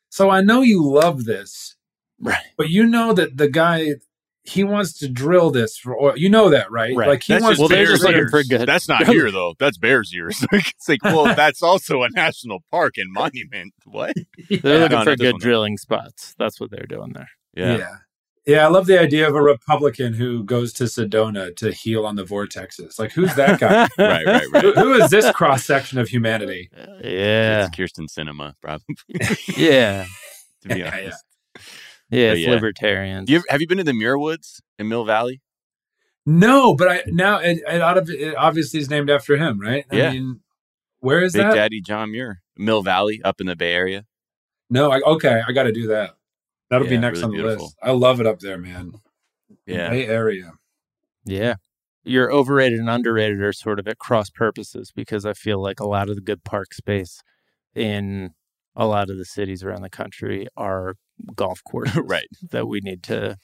[0.09, 1.75] so I know you love this,
[2.19, 2.37] Right.
[2.57, 3.95] but you know that the guy
[4.47, 6.15] he wants to drill this for oil.
[6.15, 6.95] You know that, right?
[6.95, 7.07] Right.
[7.09, 8.29] Like he That's wants just well, to they're Bears just looking ears.
[8.29, 9.55] for good- That's not here though.
[9.57, 10.45] That's Bears ears.
[10.51, 13.73] it's like, well, that's also a national park and monument.
[13.85, 14.13] What?
[14.47, 14.79] They're Yeah.
[14.83, 16.35] looking No, for good drilling spots.
[16.37, 17.29] That's what they're doing there.
[17.55, 17.77] Yeah.
[17.77, 17.95] yeah.
[18.47, 22.23] I love the idea of a Republican who goes to Sedona to heal on the
[22.23, 22.99] vortexes.
[22.99, 23.87] Like, who's that guy?
[23.97, 24.77] Right, right, who, right.
[24.77, 26.69] who is this cross section of humanity?
[27.03, 27.65] yeah.
[27.65, 28.95] It's Kyrsten Sinema, probably.
[29.57, 30.05] Yeah.
[30.61, 31.23] To be Yeah, honest.
[32.11, 32.29] Yeah.
[32.29, 32.49] But It's yeah.
[32.51, 33.29] libertarians.
[33.29, 35.41] You ever, have you been to the Muir Woods in Mill Valley?
[36.27, 39.85] No, but I now it, it, out of it obviously is named after him, right?
[39.91, 40.11] I Yeah.
[40.11, 40.41] mean,
[40.99, 41.39] where is that?
[41.39, 41.55] Big that?
[41.55, 44.05] Daddy John Muir, Mill Valley, up in the Bay Area.
[44.69, 46.15] No, I, okay, I got to do that.
[46.69, 47.65] That'll be next really on the beautiful.
[47.65, 47.77] list.
[47.81, 48.93] I love it up there, man.
[49.65, 50.53] Yeah, Bay Area.
[51.25, 51.55] Yeah.
[52.03, 55.87] Your overrated and underrated are sort of at cross purposes because I feel like a
[55.87, 57.21] lot of the good park space
[57.73, 58.31] in
[58.75, 60.95] a lot of the cities around the country are
[61.35, 62.27] golf courses right.
[62.51, 63.37] that we need to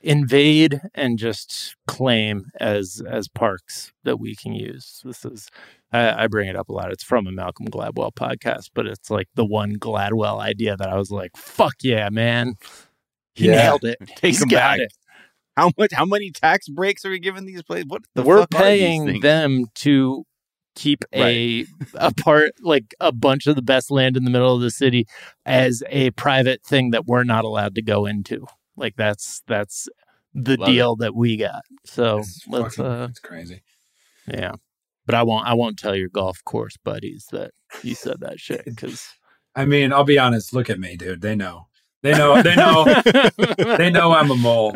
[0.00, 5.00] invade and just claim as as parks that we can use.
[5.04, 5.48] This is
[5.92, 6.92] I, I bring it up a lot.
[6.92, 10.96] It's from a Malcolm Gladwell podcast, but it's like the one Gladwell idea that I
[10.96, 12.54] was like, "Fuck yeah, man!"
[13.34, 13.56] He Yeah.
[13.56, 13.98] nailed it.
[14.08, 14.80] Take He's got back.
[14.80, 14.92] it.
[15.56, 15.92] How much?
[15.92, 17.86] How many tax breaks are we giving these places?
[17.88, 20.24] What the we're fuck are these paying them to
[20.76, 24.60] keep a a part like a bunch of the best land in the middle of
[24.60, 25.04] the city
[25.44, 28.46] as a private thing that we're not allowed to go into
[28.78, 29.88] like that's that's
[30.34, 30.72] the Love it.
[30.72, 33.62] deal that we got so It's let's fucking- uh it's crazy.
[34.26, 34.52] yeah
[35.06, 37.50] but i won't i won't tell your golf course buddies that
[37.82, 39.02] you said that shit because
[39.56, 40.52] I mean, I'll be honest.
[40.52, 41.20] Look at me, dude.
[41.20, 41.66] They know.
[42.02, 42.40] They know.
[42.42, 42.84] They know.
[43.76, 44.72] they know I'm a mole.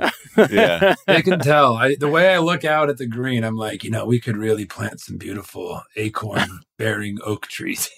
[0.51, 0.95] Yeah.
[1.07, 1.75] They can tell.
[1.77, 4.37] I, the way I look out at the green, I'm like, you know, we could
[4.37, 7.89] really plant some beautiful acorn-bearing oak trees.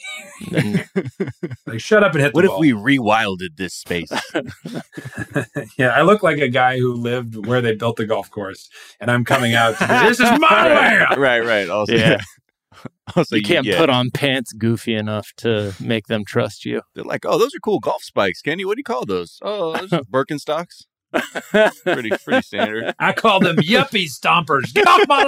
[0.51, 2.61] like, shut up and hit the What the if ball.
[2.61, 4.11] we rewilded this space?
[5.79, 8.69] yeah, I look like a guy who lived where they built the golf course,
[9.01, 9.79] and I'm coming out.
[9.79, 10.69] To, this is my
[11.09, 11.17] land.
[11.21, 11.69] right, right.
[11.69, 12.19] Also, Yeah.
[13.17, 13.79] also, you can't yeah.
[13.79, 17.61] put on pants goofy enough to make them trust you They're like, oh, those are
[17.61, 18.65] cool golf spikes, Kenny.
[18.65, 19.39] What do you call those?
[19.43, 20.87] Oh, those are Birkenstocks.
[21.85, 22.93] Pretty, pretty standard.
[22.99, 24.75] I call them yuppie stompers.
[24.75, 25.23] Get off my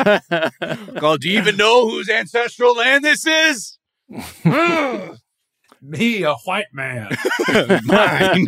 [0.00, 0.96] land.
[0.96, 1.18] Call.
[1.18, 3.76] Do you even know whose ancestral land this is?
[5.82, 7.10] Me, a white man.
[7.84, 8.46] Mine.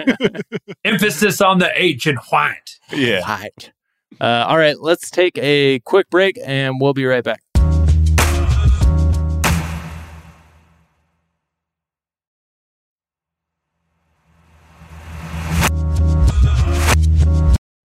[0.83, 2.79] Emphasis on the H in white.
[2.91, 3.21] yeah.
[3.21, 3.73] Right.
[4.19, 7.43] Uh, all right, let's take a quick break and we'll be right back.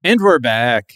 [0.01, 0.93] And we're back.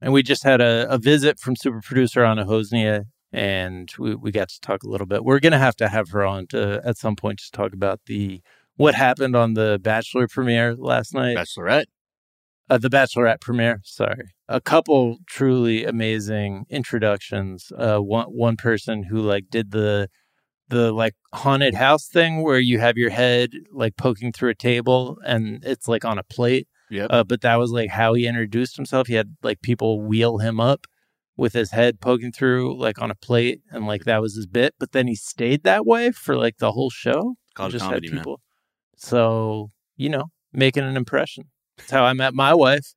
[0.00, 4.30] And we just had a, a visit from super producer Anna Hosnieh, and we, we
[4.30, 5.24] got to talk a little bit.
[5.24, 8.00] We're going to have to have her on to at some point to talk about
[8.06, 8.40] the
[8.76, 11.84] what happened on the Bachelor premiere last night Bachelorette.
[12.70, 13.80] uh, the Bachelorette premiere.
[13.84, 17.70] Sorry, a couple truly amazing introductions.
[17.76, 20.08] Uh, one one person who like did the
[20.68, 25.18] the like haunted house thing where you have your head like poking through a table
[25.26, 26.68] and it's like on a plate.
[26.90, 27.06] Yep.
[27.10, 29.06] Uh, but that was like how he introduced himself.
[29.08, 30.86] He had like people wheel him up
[31.36, 34.74] with his head poking through like on a plate and like that was his bit.
[34.78, 37.34] But then he stayed that way for like the whole show.
[37.54, 38.36] Called just comedy, had man.
[38.96, 41.44] So you know, making an impression.
[41.78, 42.94] That's how I met my wife.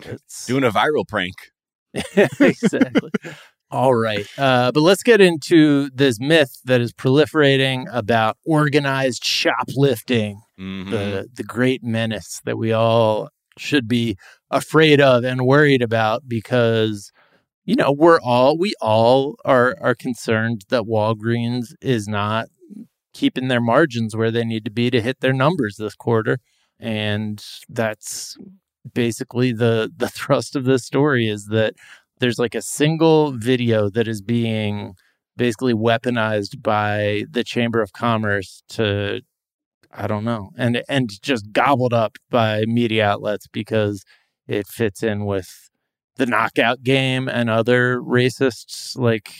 [0.00, 1.34] It's- Doing a viral prank.
[2.16, 3.10] exactly.
[3.70, 4.26] All right.
[4.38, 10.90] Uh, but let's get into this myth that is proliferating about organized shoplifting, Mhm.
[10.90, 14.16] the, the great menace that we all should be
[14.50, 17.12] afraid of and worried about because
[17.64, 22.48] you know, we're all we all are are concerned that Walgreens is not
[23.14, 26.38] keeping their margins where they need to be to hit their numbers this quarter.
[26.80, 28.36] And that's
[28.94, 31.74] basically the the thrust of this story is that
[32.20, 34.94] there's like a single video that is being
[35.36, 39.22] basically weaponized by the Chamber of Commerce to
[39.92, 44.04] I don't know and and just gobbled up by media outlets because
[44.48, 45.70] it fits in with
[46.16, 49.30] the knockout game and other racists like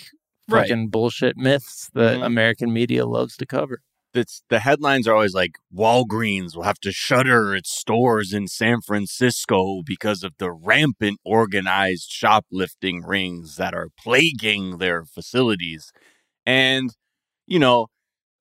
[0.49, 0.63] Right.
[0.69, 2.27] fucking bullshit myths that Mhm.
[2.27, 3.81] American media loves to cover.
[4.15, 8.83] It's the headlines are always like Walgreens will have to shutter its stores in San
[8.83, 15.93] Francisco because of the rampant organized shoplifting rings that are plaguing their facilities.
[16.47, 16.91] And
[17.47, 17.89] you know,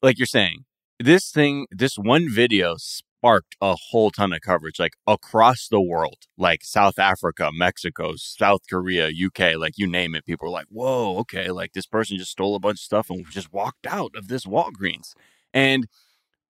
[0.01, 0.65] like you're saying,
[1.03, 6.25] this thing, this one video sparked a whole ton of coverage, like across the world,
[6.37, 10.25] like South Africa, Mexico, South Korea, UK, like you name it.
[10.25, 13.25] People were like, whoa, okay, like this person just stole a bunch of stuff and
[13.29, 15.13] just walked out of this Walgreens.
[15.53, 15.87] And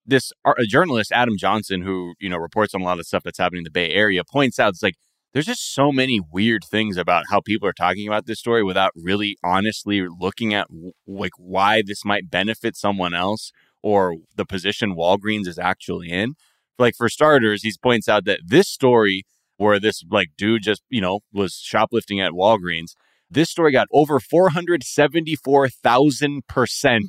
[0.05, 3.37] this a journalist, Adam Johnson, who, you know, reports on a lot of stuff that's
[3.37, 4.95] happening in the Bay Area, points out it's like,
[5.33, 8.91] there's just so many weird things about how people are talking about this story without
[8.95, 10.67] really honestly looking at
[11.07, 16.33] like why this might benefit someone else or the position Walgreens is actually in.
[16.79, 19.23] Like for starters, he points out that this story
[19.57, 22.93] where this like dude just, you know, was shoplifting at Walgreens,
[23.29, 27.01] this story got over 474,000%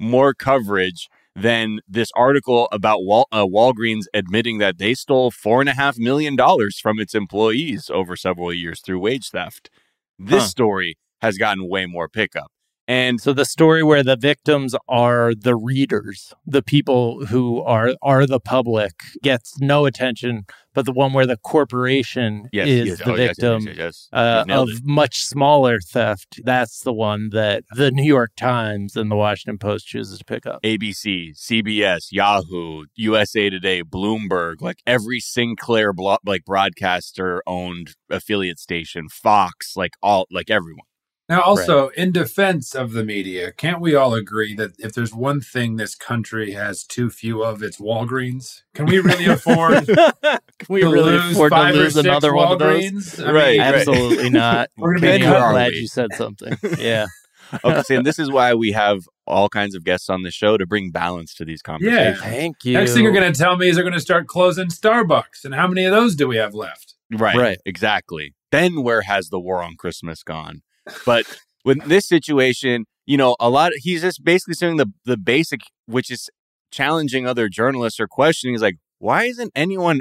[0.00, 6.36] more coverage than this article about Wal- uh, Walgreens admitting that they stole $4.5 million
[6.82, 9.70] from its employees over several years through wage theft.
[10.18, 10.48] This Huh.
[10.48, 12.50] story has gotten way more pickup.
[12.90, 18.26] And So the story where the victims are the readers, the people who are are
[18.26, 23.12] the public, gets no attention, but the one where the corporation yes, is yes, the
[23.12, 24.80] oh, victim yes, uh, of it.
[24.84, 29.86] much smaller theft, that's the one that the New York Times and the Washington Post
[29.86, 30.60] chooses to pick up.
[30.64, 39.08] ABC, CBS, Yahoo, USA Today, Bloomberg, like every Sinclair blo- like broadcaster owned affiliate station,
[39.08, 40.86] Fox, like all like everyone.
[41.30, 45.40] Now, also, in defense of the media, can't we all agree that if there's one
[45.40, 48.62] thing this country has too few of, it's Walgreens?
[48.74, 50.38] Can we really afford Can
[50.68, 52.82] we to really lose afford to lose six another one of those?
[52.82, 53.24] Walgreens?
[53.26, 53.74] I Right, mean, right.
[53.76, 54.70] Absolutely not.
[54.76, 56.52] We're gonna Kenny, be I'm glad you said something.
[56.78, 57.06] Yeah.
[57.64, 60.66] Okay, And this is why we have all kinds of guests on the show to
[60.66, 62.20] bring balance to these conversations.
[62.22, 62.30] Yeah.
[62.30, 62.74] Thank you.
[62.74, 65.44] Next thing you're going to tell me is they're going to start closing Starbucks.
[65.44, 66.94] And how many of those do we have left?
[67.10, 67.58] Right, Right.
[67.66, 68.34] exactly.
[68.52, 70.62] Then where has the war on Christmas gone?
[71.04, 71.24] But
[71.64, 73.72] with this situation, you know, a lot.
[73.76, 76.28] he's just basically saying the the basic, which is
[76.70, 80.00] challenging other journalists or questioning, is like, why isn't anyone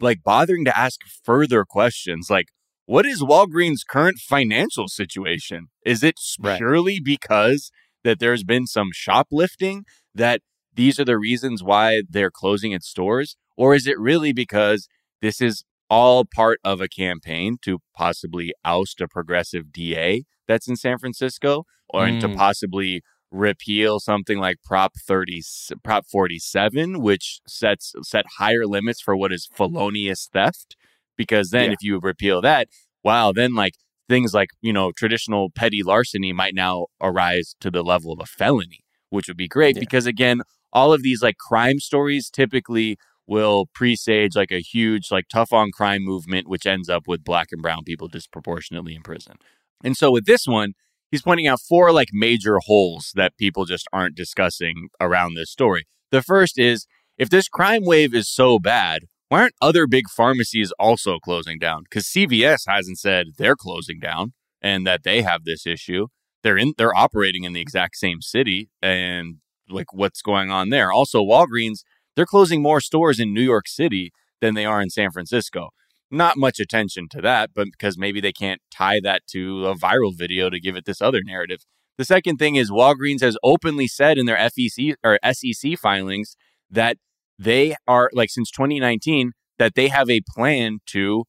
[0.00, 2.28] like bothering to ask further questions?
[2.30, 2.46] Like,
[2.86, 5.68] what is Walgreens' current financial situation?
[5.84, 6.58] Is it Right.
[6.58, 7.70] purely because
[8.04, 10.42] that there's been some shoplifting that
[10.74, 14.88] these are the reasons why they're closing its stores, or is it really because
[15.22, 20.76] this is all part of a campaign to possibly oust a progressive DA that's in
[20.76, 22.36] San Francisco or to Mm.
[22.36, 25.42] possibly repeal something like Prop 30
[25.82, 30.76] Prop 47 which sets set higher limits for what is felonious theft
[31.16, 31.72] because then Yeah.
[31.72, 32.68] if you repeal that
[33.02, 33.74] wow then like
[34.08, 38.26] things like you know traditional petty larceny might now arise to the level of a
[38.26, 39.80] felony which would be great Yeah.
[39.80, 40.42] because again
[40.72, 45.70] all of these like crime stories typically will presage like a huge like tough on
[45.70, 49.36] crime movement which ends up with black and brown people disproportionately in prison.
[49.82, 50.74] And so with this one
[51.10, 55.86] he's pointing out four like major holes that people just aren't discussing around this story.
[56.10, 60.72] The first is if this crime wave is so bad why aren't other big pharmacies
[60.78, 61.84] also closing down?
[61.84, 66.08] Because cvs hasn't said they're closing down and that they have this issue.
[66.42, 69.36] They're in they're operating in the exact same city and
[69.68, 70.92] like what's going on there?
[70.92, 71.80] Also walgreens
[72.16, 75.70] they're closing more stores in New York City than they are in San Francisco.
[76.10, 80.16] Not much attention to that, but because maybe they can't tie that to a viral
[80.16, 81.60] video to give it this other narrative.
[81.96, 86.36] The second thing is Walgreens has openly said in their FEC or SEC filings
[86.70, 86.98] that
[87.38, 91.24] they are like since 2019 that they have a plan to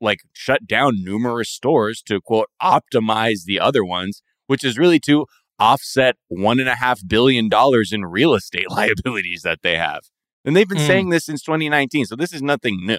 [0.00, 5.26] like shut down numerous stores to quote optimize the other ones, which is really to
[5.58, 10.02] offset one and a half billion dollars in real estate liabilities that they have.
[10.44, 10.86] And they've been Mm.
[10.86, 12.06] saying this since 2019.
[12.06, 12.98] So this is nothing new.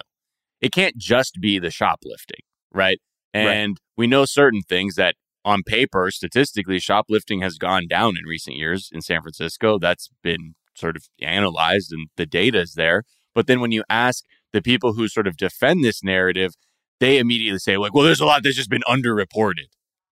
[0.60, 2.40] It can't just be the shoplifting,
[2.72, 3.00] right?
[3.34, 8.56] And we know certain things that on paper, statistically, shoplifting has gone down in recent
[8.56, 9.78] years in San Francisco.
[9.78, 13.02] That's been sort of analyzed and the data is there.
[13.34, 16.54] But then when you ask the people who sort of defend this narrative,
[17.00, 19.66] they immediately say, like, well, there's a lot that's just been underreported.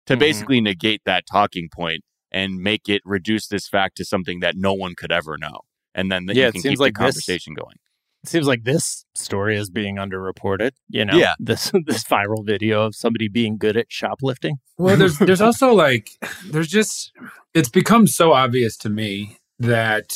[0.07, 0.19] to Mhm.
[0.19, 4.75] basically negate that talking point and make it reduce this fact to something that no
[4.75, 5.61] one could ever know.
[5.95, 7.77] And then that Yeah, you it can seems keep like the this- conversation going.
[8.25, 10.71] It seems like this story is being underreported.
[10.89, 11.35] You know, Yeah.
[11.41, 14.59] this this viral video of somebody being good at shoplifting.
[14.79, 16.09] Well, there's there's also like
[16.47, 17.11] there's just
[17.53, 20.13] it's become so obvious to me that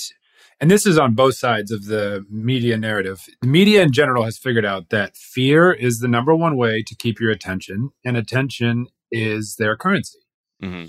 [0.60, 3.26] and this is on both sides of the media narrative.
[3.42, 6.94] The media in general has figured out that fear is the number one way to
[6.94, 10.20] keep your attention and attention is their currency.
[10.62, 10.84] hmm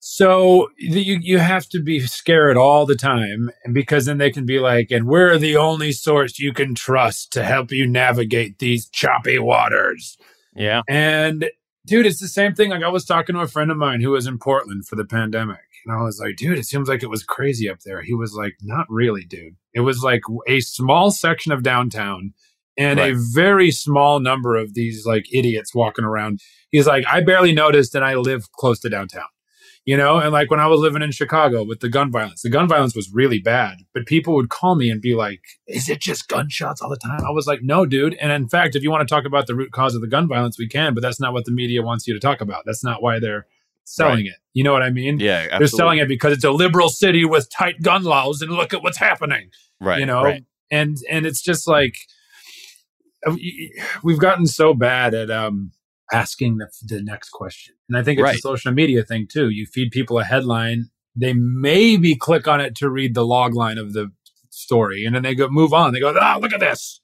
[0.00, 4.46] So you you have to be scared all the time, and because then they can
[4.46, 8.88] be like, "And we're the only source you can trust to help you navigate these
[8.88, 10.16] choppy waters."
[10.54, 10.82] Yeah.
[10.88, 11.50] And
[11.86, 12.70] dude, it's the same thing.
[12.70, 15.04] Like I was talking to a friend of mine who was in Portland for the
[15.04, 18.14] pandemic, and I was like, "Dude, it seems like it was crazy up there." He
[18.14, 19.56] was like, "Not really, dude.
[19.74, 22.32] It was like a small section of downtown."
[22.78, 23.14] And Right.
[23.14, 26.40] a very small number of these like idiots walking around.
[26.70, 29.24] He's like, I barely noticed, and I live close to downtown
[29.86, 30.18] you know?
[30.18, 32.94] And like when i was living in chicago with the gun violence the gun violence
[32.94, 36.82] was really bad but people would call me and be like is it just gunshots
[36.82, 37.20] all the time?
[37.26, 38.14] I was like no dude.
[38.20, 40.28] And in fact if you want to talk about the root cause of the gun
[40.28, 42.64] violence we can but that's not what the media wants you to talk about.
[42.66, 43.46] That's not why they're
[43.84, 44.34] selling it.
[44.52, 45.20] You know what i mean?
[45.20, 45.58] Yeah, absolutely.
[45.58, 48.82] they're selling it because it's a liberal city with tight gun laws and look at
[48.82, 50.00] what's happening right.
[50.00, 50.22] you know?
[50.22, 50.44] right.
[50.70, 51.94] and and it's just like
[53.26, 53.36] uh,
[54.02, 55.72] we've gotten so bad at um
[56.12, 58.36] asking the, the next question and i think it's Right.
[58.36, 62.74] a social media thing too you feed people a headline they maybe click on it
[62.76, 64.10] to read the log line of the
[64.50, 67.00] story and then they go move on they go ah look at this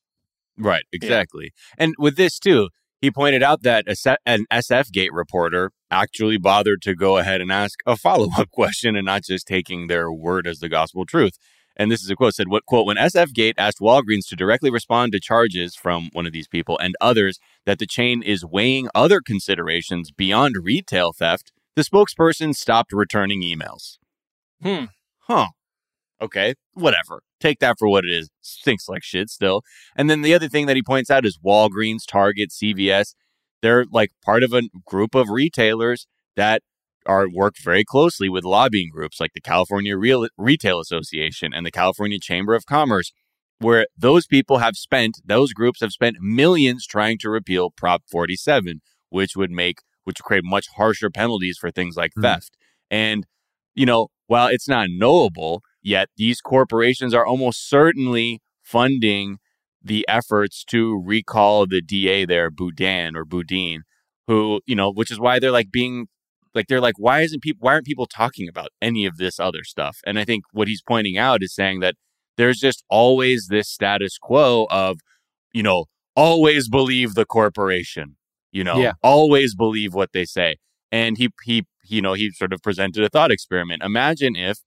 [0.58, 1.52] Right, exactly.
[1.78, 2.68] And with this too,
[3.00, 7.50] he pointed out that a an SF Gate reporter actually bothered to go ahead and
[7.50, 11.32] ask a follow up question and not just taking their word as the gospel truth.
[11.76, 12.86] And this is a quote said, "What quote?
[12.86, 16.78] When SF Gate asked Walgreens to directly respond to charges from one of these people
[16.78, 22.92] and others that the chain is weighing other considerations beyond retail theft, the spokesperson stopped
[22.92, 23.98] returning emails."
[24.62, 24.86] Hmm.
[25.20, 25.48] Huh.
[26.20, 27.22] Okay, whatever.
[27.40, 28.30] Take that for what it is.
[28.40, 29.62] Stinks like shit still.
[29.96, 33.14] And then the other thing that he points out is Walgreens, Target, CVS.
[33.60, 36.06] They're like part of a group of retailers
[36.36, 36.62] that
[37.06, 41.70] are work very closely with lobbying groups like the California Real Retail Association and the
[41.70, 43.12] California Chamber of Commerce,
[43.58, 48.80] where those people have spent, those groups have spent millions trying to repeal Prop 47,
[49.10, 52.22] which would make, which would create much harsher penalties for things like Hmm.
[52.22, 52.56] theft.
[52.90, 53.26] And,
[53.74, 59.38] you know, while it's not knowable yet, these corporations are almost certainly funding
[59.84, 63.82] the efforts to recall the DA there, Boudin or Boudin,
[64.28, 66.06] who, you know, which is why they're like being
[66.54, 69.64] like they're like, why isn't people why aren't people talking about any of this other
[69.64, 69.98] stuff?
[70.06, 71.94] And I think what he's pointing out is saying that
[72.36, 74.98] there's just always this status quo of,
[75.52, 75.86] you know,
[76.16, 78.16] always believe the corporation,
[78.52, 78.92] you know, Yeah.
[79.02, 80.56] always believe what they say.
[80.90, 83.82] And he he you know, he sort of presented a thought experiment.
[83.82, 84.58] Imagine if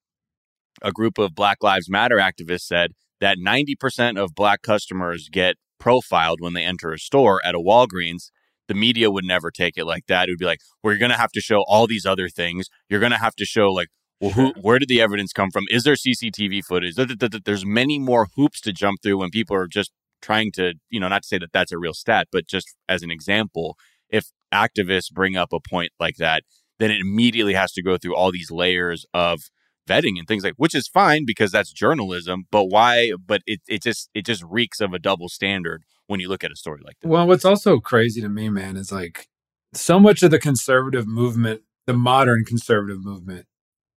[0.81, 6.41] a group of Black Lives Matter activists said that 90% of black customers get profiled
[6.41, 8.31] when they enter a store at a Walgreens,
[8.67, 10.27] the media would never take it like that.
[10.27, 12.67] It would be like, well, you're going to have to show all these other things.
[12.89, 13.89] You're going to have to show like,
[14.21, 15.65] well, who, where did the evidence come from?
[15.69, 16.95] Is there CCTV footage?
[16.95, 19.91] Th- th- th- th- There's many more hoops to jump through when people are just
[20.21, 23.03] trying to, you know, not to say that that's a real stat, but just as
[23.03, 23.77] an example,
[24.09, 26.43] if activists bring up a point like that,
[26.79, 29.41] then it immediately has to go through all these layers of
[29.87, 33.83] vetting and things like which is fine because that's journalism but why but it, it
[33.83, 36.97] just it just reeks of a double standard when you look at a story like
[36.99, 39.27] that Well, what's also crazy to me, man, is like
[39.73, 43.45] so much of the conservative movement, the modern conservative movement,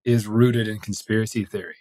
[0.05, 1.77] is rooted in conspiracy theory.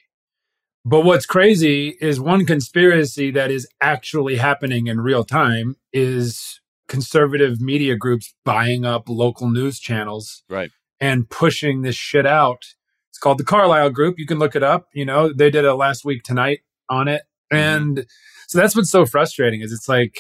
[0.85, 7.59] But what's crazy is one conspiracy that is actually happening in real time is conservative
[7.59, 12.73] media groups buying up local news channels right and pushing this shit out.
[13.09, 14.17] It's called the Carlisle Group.
[14.17, 14.87] You can look it up.
[14.93, 17.23] You know, they did a last week tonight on it.
[17.51, 17.57] Mm-hmm.
[17.57, 18.05] And
[18.47, 20.17] so that's what's so frustrating is it's like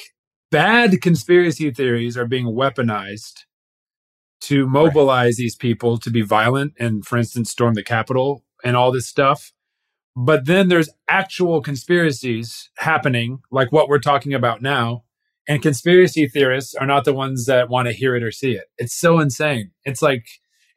[0.51, 3.45] bad conspiracy theories are being weaponized
[4.41, 8.91] to mobilize these people to be violent and for instance storm the capitol and all
[8.91, 9.53] this stuff.
[10.15, 15.03] But then there's actual conspiracies happening like what we're talking about now
[15.47, 18.65] and conspiracy theorists are not the ones that want to hear it or see it.
[18.77, 19.71] It's so insane.
[19.85, 20.25] It's like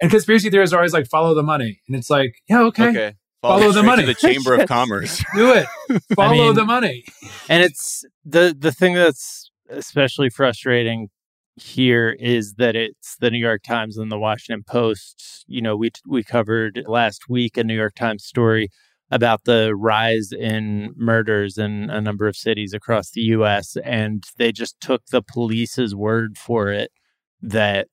[0.00, 1.80] and conspiracy theorists are always like follow the money.
[1.88, 4.02] And it's like yeah okay, okay Follow the money.
[4.02, 5.66] to the chamber of commerce do it
[6.14, 7.04] follow mean- the money
[7.48, 11.08] and it's the the thing that's especially frustrating
[11.56, 15.44] here is that it's the New York Times and the Washington Post.
[15.46, 18.70] You know, we we covered last week a New York Times story
[19.10, 23.76] about the rise in murders in a number of cities across the U.S.
[23.84, 26.90] and they just took the police's word for it
[27.42, 27.88] that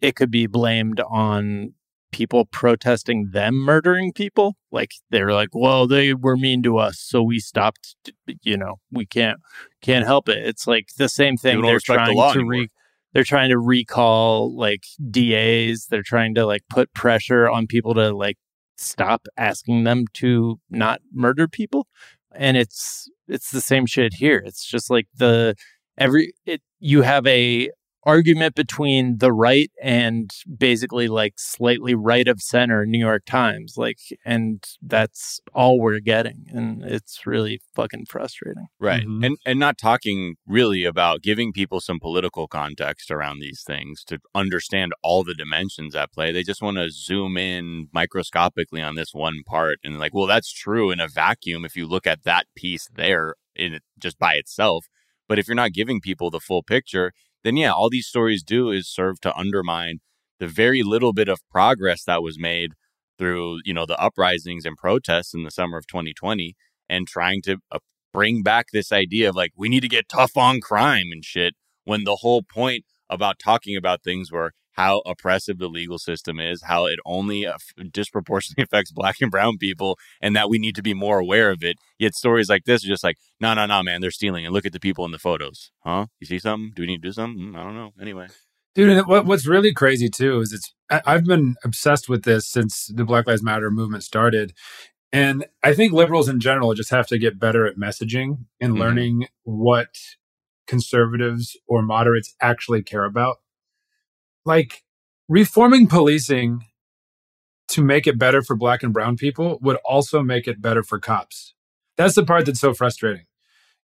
[0.00, 1.74] it could be blamed on
[2.12, 4.56] people protesting them murdering people.
[4.70, 7.96] Like they're like, well, they were mean to us, so we stopped.
[8.42, 9.38] You know, we can't
[9.82, 10.38] can't help it.
[10.38, 11.62] It's like the same thing.
[11.62, 12.68] They're respect the trying to re.
[13.12, 15.86] They're trying to recall like DAs.
[15.90, 18.36] They're trying to like put pressure on people to like
[18.76, 21.86] stop asking them to not murder people.
[22.34, 24.42] And it's it's the same shit here.
[24.44, 25.54] It's just like the
[25.96, 27.70] every it you have a
[28.08, 33.98] argument between the right and basically like slightly right of center New York Times like
[34.24, 38.68] and that's all we're getting and it's really fucking frustrating.
[38.80, 39.06] Right.
[39.06, 39.26] Mhm.
[39.26, 44.18] And and not talking really about giving people some political context around these things to
[44.34, 46.32] understand all the dimensions at play.
[46.32, 50.50] They just want to zoom in microscopically on this one part and like, well, that's
[50.50, 54.34] true in a vacuum if you look at that piece there in it just by
[54.34, 54.86] itself.
[55.28, 57.12] But if you're not giving people the full picture,
[57.44, 60.00] then yeah, all these stories do is serve to undermine
[60.40, 62.72] the very little bit of progress that was made
[63.18, 66.54] through, you know, the uprisings and protests in the summer of 2020
[66.88, 67.78] and trying to uh,
[68.12, 71.54] bring back this idea of like we need to get tough on crime and shit
[71.84, 76.62] when the whole point about talking about things were how oppressive the legal system is,
[76.62, 77.48] how it only
[77.90, 81.64] disproportionately affects black and brown people, and that we need to be more aware of
[81.64, 81.78] it.
[81.98, 84.46] Yet stories like this are just like, no, no, no, man, they're stealing.
[84.46, 85.72] And look at the people in the photos.
[85.84, 86.06] Huh?
[86.20, 86.70] You see something?
[86.76, 87.54] Do we need to do something?
[87.54, 87.90] Mm, I don't know.
[88.00, 88.28] Anyway.
[88.76, 92.86] Dude, what, what's really crazy too is it's I, I've been obsessed with this since
[92.94, 94.52] the Black Lives Matter movement started,
[95.12, 98.78] and I think liberals in general just have to get better at messaging and Mhm.
[98.78, 99.96] learning what
[100.68, 103.38] conservatives or moderates actually care about.
[104.44, 104.82] Like
[105.28, 106.60] reforming policing
[107.68, 110.98] to make it better for black and brown people would also make it better for
[110.98, 111.54] cops.
[111.96, 113.26] That's the part that's so frustrating.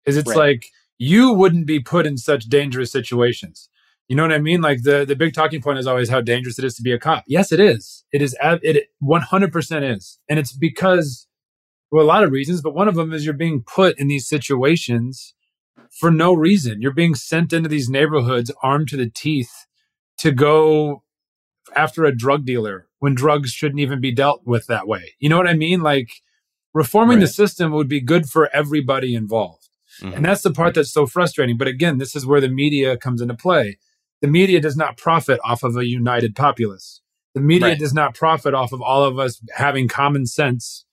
[0.05, 0.37] Is it's Right.
[0.37, 3.69] like you wouldn't be put in such dangerous situations.
[4.07, 4.61] You know what I mean?
[4.61, 6.99] Like the the big talking point is always how dangerous it is to be a
[6.99, 7.23] cop.
[7.27, 8.05] Yes, it is.
[8.11, 8.35] It is.
[8.41, 11.27] It 100% is, and it's because
[11.91, 14.27] well, a lot of reasons, but one of them is you're being put in these
[14.27, 15.35] situations
[15.91, 16.81] for no reason.
[16.81, 19.65] You're being sent into these neighborhoods armed to the teeth
[20.19, 21.03] to go
[21.75, 25.13] after a drug dealer when drugs shouldn't even be dealt with that way.
[25.19, 25.81] You know what I mean?
[25.81, 26.09] Like
[26.73, 29.69] reforming the system would be good for everybody involved.
[30.01, 30.15] Mhm.
[30.15, 31.57] And that's the part that's so frustrating.
[31.57, 33.77] But again, this is where the media comes into play.
[34.21, 37.01] The media does not profit off of a united populace.
[37.35, 37.79] The media Right.
[37.79, 40.85] does not profit off of all of us having common sense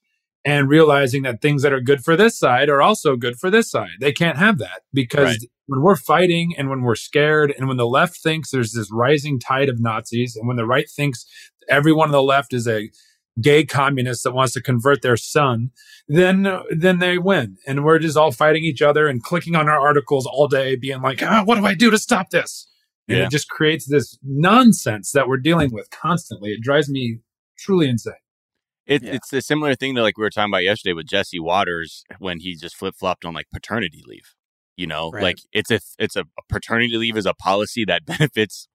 [0.45, 3.71] and realizing that things that are good for this side are also good for this
[3.71, 3.91] side.
[4.01, 5.45] They can't have that because Right.
[5.67, 9.39] when we're fighting and when we're scared and when the left thinks there's this rising
[9.39, 11.27] tide of Nazis and when the right thinks
[11.69, 12.91] everyone on the left is a
[13.41, 15.71] gay communist that wants to convert their son,
[16.09, 17.59] then then they win.
[17.67, 21.01] And we're just all fighting each other and clicking on our articles all day, being
[21.03, 22.67] like, ah, what do I do to stop this?
[23.09, 23.25] And Yeah.
[23.27, 26.51] it just creates this nonsense that we're dealing with constantly.
[26.51, 27.19] It drives me
[27.59, 28.15] truly insane.
[28.87, 29.15] It, Yeah.
[29.15, 32.41] It's a similar thing to like we were talking about yesterday with Jesse Watters when
[32.41, 34.35] he just flip flopped on like paternity leave.
[34.77, 35.23] You know, Right.
[35.23, 38.69] like it's a it's a paternity leave is a policy that benefits.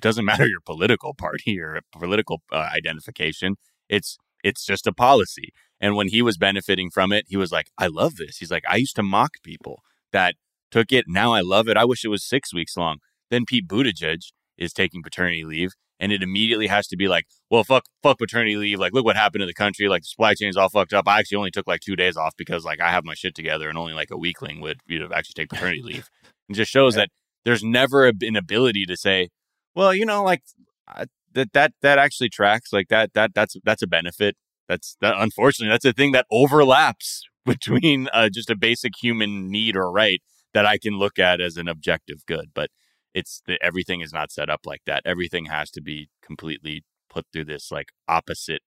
[0.00, 3.56] Doesn't matter your political party or political uh, identification.
[3.88, 5.50] It's it's just a policy.
[5.80, 8.62] And when he was benefiting from it, he was like, "I love this." He's like,
[8.68, 9.82] "I used to mock people
[10.12, 10.36] that
[10.70, 11.06] took it.
[11.08, 11.76] Now I love it.
[11.76, 12.98] I wish it was six weeks long."
[13.30, 14.20] Then Pete Buttigieg
[14.56, 15.72] is taking paternity leave,
[16.02, 18.80] and it immediately has to be like, well, fuck, fuck paternity leave.
[18.80, 19.88] Like, look what happened to the country.
[19.88, 21.06] Like, the supply chain is all fucked up.
[21.06, 23.68] I actually only took like two days off because like I have my shit together,
[23.68, 26.10] and only like a weakling would you know actually take paternity leave.
[26.48, 27.10] It just shows that
[27.44, 29.28] there's never an ability to say,
[29.76, 30.42] well, you know, like
[30.88, 32.72] uh, that that that actually tracks.
[32.72, 34.36] Like that that that's that's a benefit.
[34.68, 35.14] That's that.
[35.16, 40.20] Unfortunately, that's a thing that overlaps between uh, just a basic human need or right
[40.52, 42.70] that I can look at as an objective good, but
[43.14, 45.02] it's the, everything is not set up like that.
[45.04, 48.62] Everything has to be completely put through this like opposite,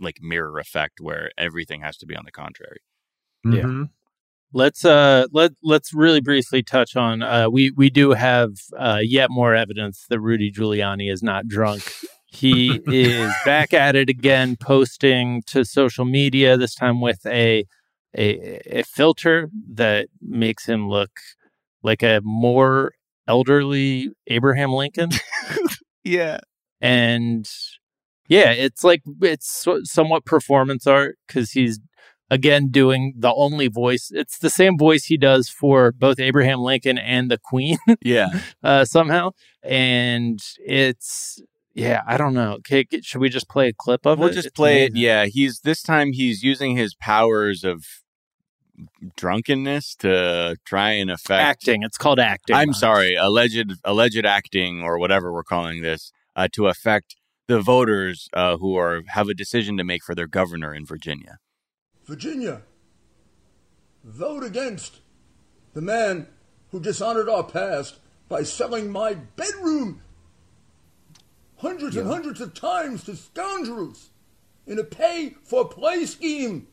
[0.00, 2.78] like mirror effect where everything has to be on the contrary.
[3.44, 3.62] Yeah.
[3.62, 3.90] Mhm.
[4.52, 9.30] Let's uh let let's really briefly touch on uh we we do have uh yet
[9.30, 11.82] more evidence that Rudy Giuliani is not drunk.
[12.26, 17.64] He is back at it again posting to social media this time with a
[18.16, 21.12] a a filter that makes him look
[21.82, 22.92] like a more
[23.28, 25.10] elderly Abraham Lincoln
[26.04, 26.38] Yeah.
[26.80, 27.48] and
[28.28, 31.78] yeah it's like it's somewhat performance art because he's
[32.30, 36.98] again doing the only voice it's the same voice he does for both abraham lincoln
[36.98, 38.28] and the queen Yeah.
[38.62, 39.30] uh, somehow
[39.62, 41.40] and it's
[41.74, 44.20] yeah i don't know okay, should we just play a clip of it?
[44.20, 44.92] We'll just It's play it.
[44.96, 45.26] Yeah.
[45.26, 47.84] He's this time he's using his powers of
[49.16, 54.98] drunkenness to try and affect acting it's called acting I'm sorry, alleged alleged acting or
[54.98, 57.16] whatever we're calling this uh, to affect
[57.48, 61.38] the voters uh, who are have a decision to make for their governor in Virginia.
[62.04, 62.62] Virginia,
[64.04, 65.00] vote against
[65.74, 66.26] the man
[66.70, 67.98] who dishonored our past
[68.28, 70.02] by selling my bedroom
[71.58, 74.10] hundreds and hundreds of times to scoundrels
[74.66, 76.66] in a pay for play scheme.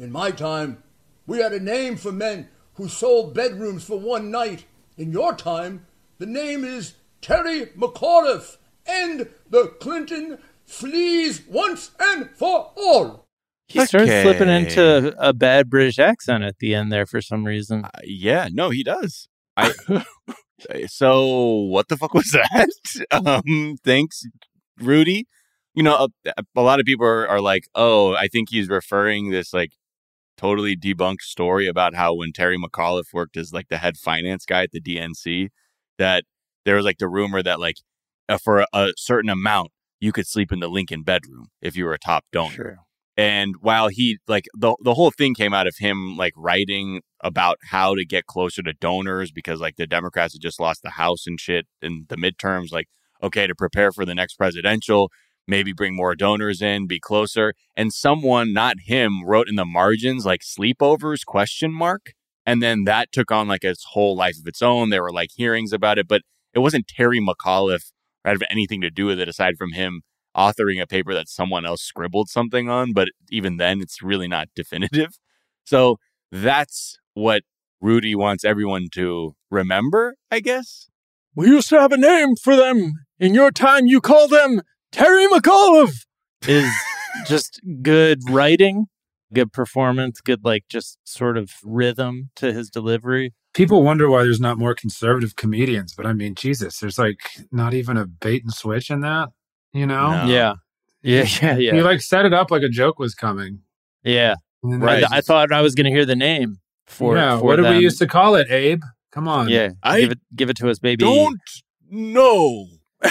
[0.00, 0.82] In my time,
[1.26, 4.64] we had a name for men who sold bedrooms for one night.
[4.96, 5.84] In your time,
[6.16, 13.26] the name is Terry McAuliffe, and the Clinton flees once and for all.
[13.68, 17.84] He starts slipping into a bad British accent at the end there for some reason.
[17.84, 19.28] Uh, yeah, no, he does.
[19.58, 19.74] I
[20.86, 21.26] so
[21.68, 22.70] what the fuck was that?
[23.10, 24.22] um, thanks,
[24.80, 25.26] Rudy.
[25.74, 29.30] You know, a, a lot of people are, are like, "Oh, I think he's referring
[29.30, 29.70] this like
[30.40, 34.62] totally debunked story about how when Terry McAuliffe worked as like the head finance guy
[34.62, 35.48] at the DNC,
[35.98, 36.24] that
[36.64, 37.76] there was like the rumor that like
[38.28, 39.70] uh, for a, a certain amount
[40.00, 42.78] you could sleep in the Lincoln bedroom if you were a top donor." Sure.
[43.16, 47.58] and while he like the the whole thing came out of him like writing about
[47.70, 51.26] how to get closer to donors because like the Democrats had just lost the House
[51.26, 52.88] and shit in the midterms like
[53.22, 55.10] okay to prepare for the next presidential
[55.46, 60.24] maybe bring more donors in be closer and someone not him wrote in the margins
[60.24, 62.12] like sleepovers question mark
[62.46, 65.30] and then that took on like its whole life of its own there were like
[65.36, 66.22] hearings about it but
[66.52, 67.92] it wasn't Terry McAuliffe
[68.24, 70.02] or had anything to do with it aside from him
[70.36, 74.48] authoring a paper that someone else scribbled something on, but even then, it's really not
[74.54, 75.18] definitive.
[75.64, 75.98] So
[76.30, 77.42] that's what
[77.80, 80.88] Rudy wants everyone to remember, I guess.
[81.34, 82.92] We used to have a name for them.
[83.18, 84.62] In your time, you call them
[84.92, 86.06] Terry McAuliffe.
[86.48, 86.70] Is
[87.26, 88.86] just good writing,
[89.32, 93.34] good performance, good like just sort of rhythm to his delivery.
[93.52, 97.18] People wonder why there's not more conservative comedians, but I mean, Jesus, there's like
[97.52, 99.28] not even a bait and switch in that,
[99.72, 100.24] you know?
[100.24, 100.24] No.
[100.24, 100.54] Yeah,
[101.02, 103.60] yeah, yeah, You like set it up like a joke was coming.
[104.02, 104.36] yeah.
[104.62, 105.00] Right.
[105.00, 107.16] there's I thought I was going to hear the name for.
[107.16, 107.76] yeah, for what did them.
[107.76, 108.82] we used to call it, Abe?
[109.10, 109.48] Come on.
[109.48, 111.04] Yeah, I give it, give it to us, baby.
[111.04, 111.40] Don't
[111.90, 112.66] know.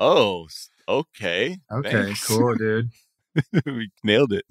[0.00, 0.46] oh,
[0.88, 1.58] okay.
[1.70, 2.26] Okay, Thanks.
[2.26, 2.90] cool, dude.
[3.66, 4.44] we nailed it.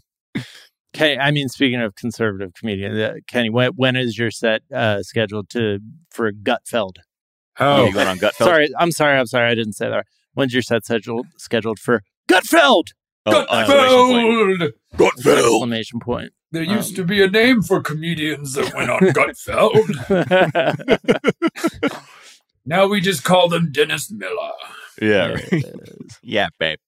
[0.95, 5.03] Okay, I mean, speaking of conservative comedian, uh, Kenny, when, when is your set uh,
[5.03, 5.79] scheduled to
[6.11, 6.97] for Gutfeld?
[7.59, 10.05] Oh, Oh, you going on gut Sorry, I'm sorry, I'm sorry, I didn't say that.
[10.33, 12.85] When's your set scheduled scheduled for Gutfeld?
[13.25, 14.73] Oh, exclamation point.
[14.95, 15.37] Gutfeld.
[15.39, 16.31] Exclamation point.
[16.51, 19.83] There Um, used to be a name for comedians that went on Gutfeld.
[22.68, 24.51] now we just call them Dennis Miller.
[25.01, 25.28] Yeah.
[25.28, 25.63] There right.
[26.22, 26.80] Yeah, babe.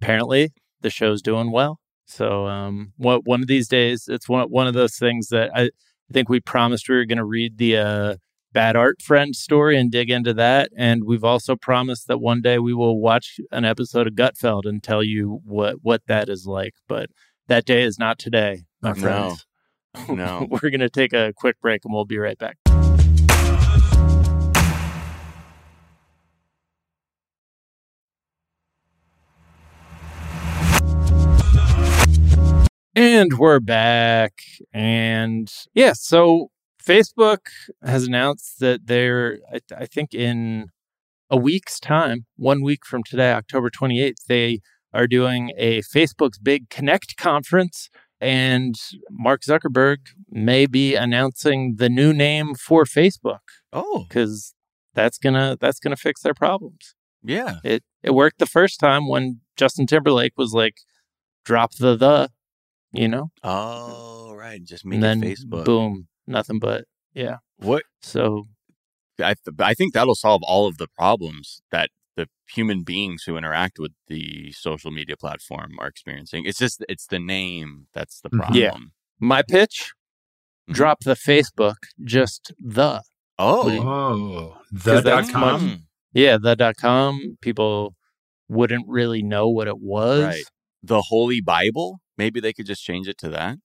[0.00, 0.52] Apparently,
[0.82, 1.80] the show's doing well.
[2.06, 5.62] So, um, what one of these days, it's one one of those things that I
[5.64, 8.16] I think we promised we were going to read the uh,
[8.52, 12.58] bad art friend story and dig into that, and we've also promised that one day
[12.58, 16.74] we will watch an episode of Gutfeld and tell you what what that is like.
[16.86, 17.08] But
[17.48, 18.94] that day is not today, my No.
[18.94, 19.46] friends.
[20.08, 20.46] No.
[20.50, 22.58] we're going to take a quick break and we'll be right back.
[32.96, 34.34] And we're back.
[34.72, 36.50] And yeah, so
[36.82, 37.46] Facebook
[37.82, 40.66] has announced that they're, I, I think, in
[41.28, 44.60] a week's time, one week from today, October 28th, they
[44.92, 47.88] are doing a Facebook's Big Connect conference.
[48.20, 48.76] And
[49.10, 49.98] Mark Zuckerberg
[50.30, 53.40] may be announcing the new name for Facebook
[53.72, 54.54] Oh, because
[54.94, 56.94] that's gonna that's gonna fix their problems.
[57.24, 57.56] yeah.
[57.64, 60.76] It it worked the first time when Justin Timberlake was like,
[61.44, 62.30] drop the the,
[62.94, 64.62] you know, Oh, right.
[64.64, 65.64] Just make and then Facebook.
[65.64, 66.84] boom, nothing but
[67.14, 67.36] yeah.
[67.58, 68.48] What So
[69.18, 73.36] I, th- I think that'll solve all of the problems that the human beings who
[73.36, 76.44] interact with the social media platform are experiencing.
[76.46, 78.38] It's just it's the name that's the Mhm.
[78.38, 78.60] problem.
[78.60, 78.76] Yeah.
[79.20, 79.92] my pitch,
[80.68, 80.74] Mhm.
[80.74, 83.02] drop the Facebook, just the
[83.38, 85.86] Oh, Oh, 'Cause the that's dot com.
[86.12, 87.36] Yeah the dot com.
[87.40, 87.94] People
[88.48, 90.22] wouldn't really know what it was.
[90.22, 90.44] Right.
[90.86, 91.98] the Holy Bible.
[92.18, 93.58] Maybe they could just change it to that.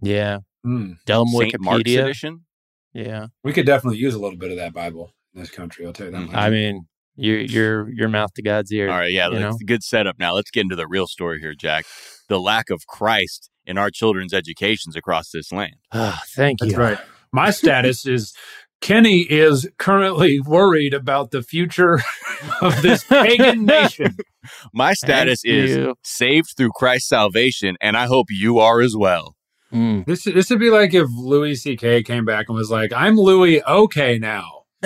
[0.00, 0.96] Yeah, Mm.
[1.06, 2.44] Dumb Saint Mark's edition.
[2.92, 5.86] Yeah, We could definitely use a little bit of that Bible in this country.
[5.86, 6.28] I'll tell you that.
[6.28, 6.34] Mhm.
[6.34, 6.86] I mean,
[7.16, 8.90] your your your mouth to God's ear.
[8.90, 9.58] All right, yeah, that's know?
[9.60, 10.18] a good setup.
[10.18, 11.86] Now let's get into the real story here, Jack.
[12.28, 15.76] The lack of Christ in our children's educations across this land.
[15.92, 16.78] Ah, thank That's you.
[16.78, 16.98] right.
[17.32, 18.34] My status is
[18.80, 22.00] Kenny is currently worried about the future
[22.60, 24.16] of this pagan nation.
[24.72, 25.94] My status Thank is you.
[26.02, 29.36] saved through Christ's salvation, and I hope you are as well.
[29.72, 30.04] Mm.
[30.06, 32.02] This this would be like if Louis C.K.
[32.02, 33.62] came back and was like, "I'm Louis.
[33.62, 34.64] Okay, now."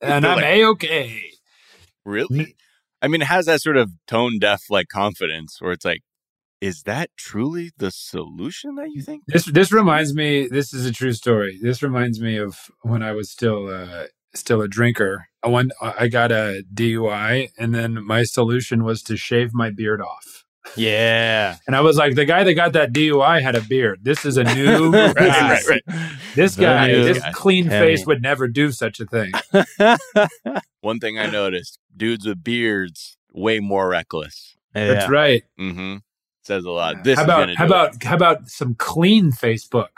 [0.00, 1.22] and I'm a okay.
[2.04, 2.54] Really?
[3.02, 6.02] I mean, it has that sort of tone deaf like confidence where it's like,
[6.60, 9.24] is that truly the solution that you think?
[9.26, 10.48] This this reminds me.
[10.48, 11.58] This is a true story.
[11.62, 15.26] This reminds me of when I was still uh, still a drinker.
[15.42, 20.00] I went, I got a DUI, and then my solution was to shave my beard
[20.00, 20.44] off.
[20.74, 21.56] Yeah.
[21.68, 24.00] And I was like, the guy that got that DUI had a beard.
[24.02, 25.82] This is a new right, right, right.
[26.34, 27.30] This The guy, this guy.
[27.32, 29.30] clean face would never do such a thing.
[30.80, 34.56] One thing I noticed: dudes with beards way more reckless.
[34.74, 35.44] That's right.
[35.58, 35.98] Mm-hmm.
[36.46, 37.02] Says a lot.
[37.04, 37.66] This how is about how do it.
[37.66, 39.88] about how about some clean Facebook?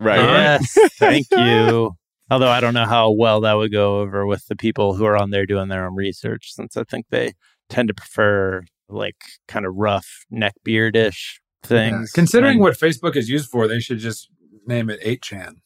[0.00, 0.18] right?
[0.18, 0.76] Yes.
[0.98, 1.92] Thank you.
[2.30, 5.16] Although I don't know how well that would go over with the people who are
[5.16, 7.34] on there doing their own research, since I think they
[7.68, 9.16] tend to prefer like
[9.46, 12.10] kind of rough neck beardish things.
[12.12, 12.14] Yeah.
[12.14, 14.28] Considering And- what Facebook is used for, they should just
[14.66, 15.56] name it 8chan.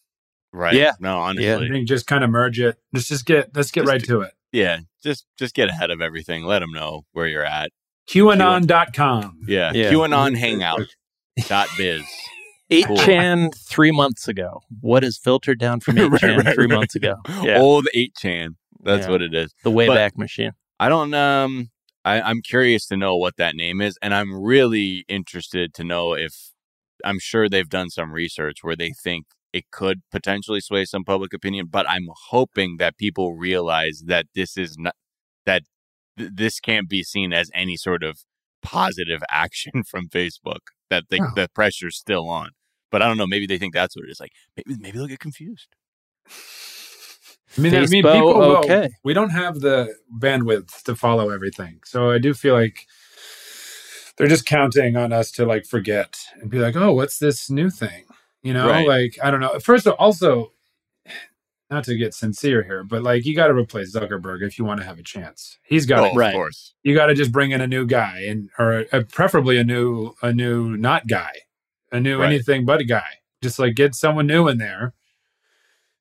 [0.53, 0.75] Right.
[0.75, 0.93] Yeah.
[0.99, 1.66] No, honestly.
[1.66, 2.77] I think just kind of merge it.
[2.93, 4.33] Let's just get let's get Just right do- to it.
[4.51, 4.81] Yeah.
[5.03, 6.45] Just just get ahead of everything.
[6.45, 7.71] Let them know where you're at.
[8.09, 9.38] QAnon.com.
[9.46, 9.72] Yeah.
[9.74, 9.92] Yeah.
[9.92, 10.80] QAnon Hangout.
[11.46, 12.02] Dot biz.
[12.70, 12.96] Eight Cool.
[12.98, 14.61] chan three months ago.
[14.80, 16.74] What is filtered down from eight Right, chan right, three right.
[16.76, 17.14] months ago?
[17.42, 18.56] Yeah, Old 8chan.
[18.82, 19.11] That's Yeah.
[19.11, 19.54] what it is.
[19.64, 20.52] the Wayback but- Machine.
[20.80, 21.70] I don't um
[22.04, 26.14] I, I'm curious to know what that name is, and I'm really interested to know
[26.14, 26.52] if
[27.04, 31.32] I'm sure they've done some research where they think it could potentially sway some public
[31.34, 34.94] opinion, but I'm hoping that people realize that this is not
[35.46, 35.62] that
[36.19, 38.21] th- this can't be seen as any sort of
[38.62, 40.61] positive action from Facebook.
[40.91, 41.29] That they, No.
[41.37, 42.51] the pressure's still on.
[42.91, 43.27] But I don't know.
[43.27, 44.21] Maybe they think that's what it is.
[44.21, 45.69] Like maybe maybe they'll get confused.
[47.57, 48.91] I mean, I mean, Facebook, people will- okay.
[49.05, 51.81] we don't have the bandwidth to follow everything.
[51.85, 52.87] So I do feel like
[54.16, 57.71] they're just counting on us to like forget and be like, oh, what's this new
[57.71, 58.05] thing?
[58.43, 58.87] You know, Right.
[58.87, 59.59] like, I don't know.
[59.61, 60.53] First of all, also,
[61.71, 64.81] not to get sincere here, but like, you got to replace Zuckerberg if you want
[64.81, 65.59] to have a chance.
[65.62, 66.29] He's got oh, to, right.
[66.29, 66.75] of course.
[66.83, 70.12] you got to just bring in a new guy and, or uh preferably a new,
[70.23, 71.33] a new not guy,
[71.93, 72.29] a new Right.
[72.33, 73.05] anything but a guy.
[73.43, 74.95] Just like get someone new in there.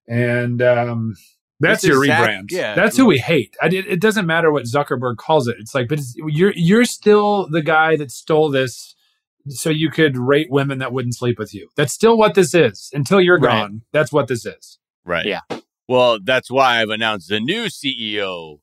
[0.07, 1.15] And, um,
[1.59, 2.51] that's This your is Zach- rebrand.
[2.51, 2.75] yeah.
[2.75, 3.57] That's who we hate.
[3.61, 5.57] I, it, it doesn't matter what Zuckerberg calls it.
[5.59, 8.93] It's like, but it's, you're you're still the guy that stole this,
[9.49, 11.67] so you could rate women that wouldn't sleep with you.
[11.75, 12.91] That's still what this is.
[12.93, 13.51] Until you're Right.
[13.61, 14.77] gone, that's what this is.
[15.07, 15.25] Right.
[15.25, 15.39] Yeah.
[15.87, 18.59] Well, that's why I've announced the new CEO,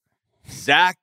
[0.48, 0.98] Zach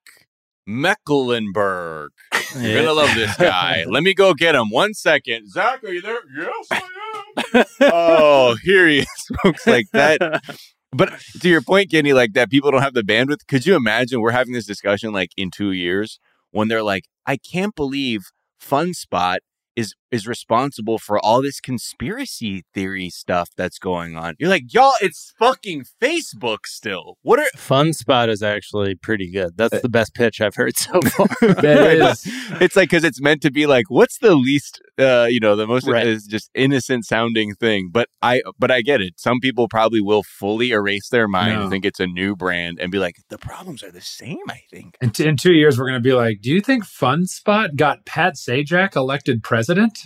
[0.68, 2.12] Mecklenburg.
[2.56, 3.86] You're gonna love this guy.
[3.90, 4.70] Let me go get him.
[4.70, 5.50] One second.
[5.50, 6.20] Zach, are you there?
[6.38, 6.82] Yes, I
[7.56, 7.66] am.
[7.94, 9.08] oh, here he is,
[9.44, 9.66] folks.
[9.66, 10.44] Like that.
[10.92, 13.48] But to your point, Kenny, like that people don't have the bandwidth.
[13.48, 16.20] Could you imagine we're having this discussion like in two years
[16.52, 18.26] when they're like, I can't believe
[18.62, 19.38] FunSpot
[19.76, 24.36] is is responsible for all this conspiracy theory stuff that's going on.
[24.40, 27.18] You're like, y'all, it's fucking Facebook still.
[27.22, 29.56] What are Fun Spot is actually pretty good.
[29.56, 31.28] That's the best pitch I've heard so far.
[31.42, 32.24] That is.
[32.62, 35.68] it's like because it's meant to be like what's the least uh you know the
[35.68, 36.06] most Right.
[36.06, 40.24] is just innocent sounding thing but i but i get it some people probably will
[40.24, 41.62] fully erase their mind No.
[41.64, 44.62] and think it's a new brand and be like the problems are the same i
[44.70, 47.76] think In, t- in two years, we're going to be like, do you think FunSpot
[47.76, 49.61] got Pat Sajak elected president?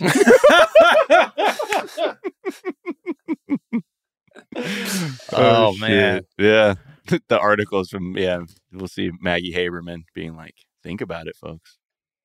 [5.32, 6.22] Oh, man.
[6.38, 6.74] yeah
[7.28, 8.40] the articles from yeah
[8.72, 11.78] we'll see maggie haberman being like think about it folks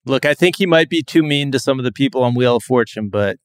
[0.03, 2.55] Look, I think he might be too mean to some of the people on Wheel
[2.55, 3.37] of Fortune, but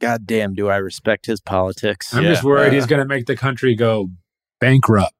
[0.00, 2.12] goddamn, do I respect his politics.
[2.12, 2.30] I'm Yeah.
[2.30, 4.08] just worried Uh, he's going to make the country go
[4.58, 5.12] bankrupt.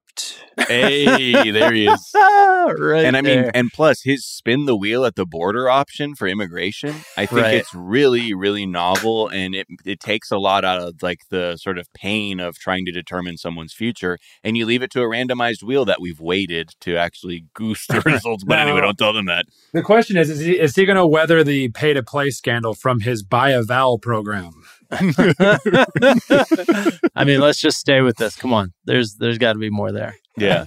[0.68, 3.50] Hey there he is ah, right and I mean, there.
[3.56, 7.54] and plus his spin the wheel at the border option for immigration, I think Right.
[7.54, 11.78] it's really, really novel, and it it takes a lot out of like the sort
[11.78, 15.62] of pain of trying to determine someone's future, and you leave it to a randomized
[15.62, 18.44] wheel that we've waited to actually goose the results.
[18.44, 19.46] But anyway, don't tell them that.
[19.72, 22.74] The question is, is he, is he going to weather the pay to play scandal
[22.74, 24.52] from his buy a vowel program?
[27.14, 28.36] I mean, let's just stay with this.
[28.36, 28.74] Come on.
[28.84, 30.16] There's there's got to be more there.
[30.36, 30.64] Yeah,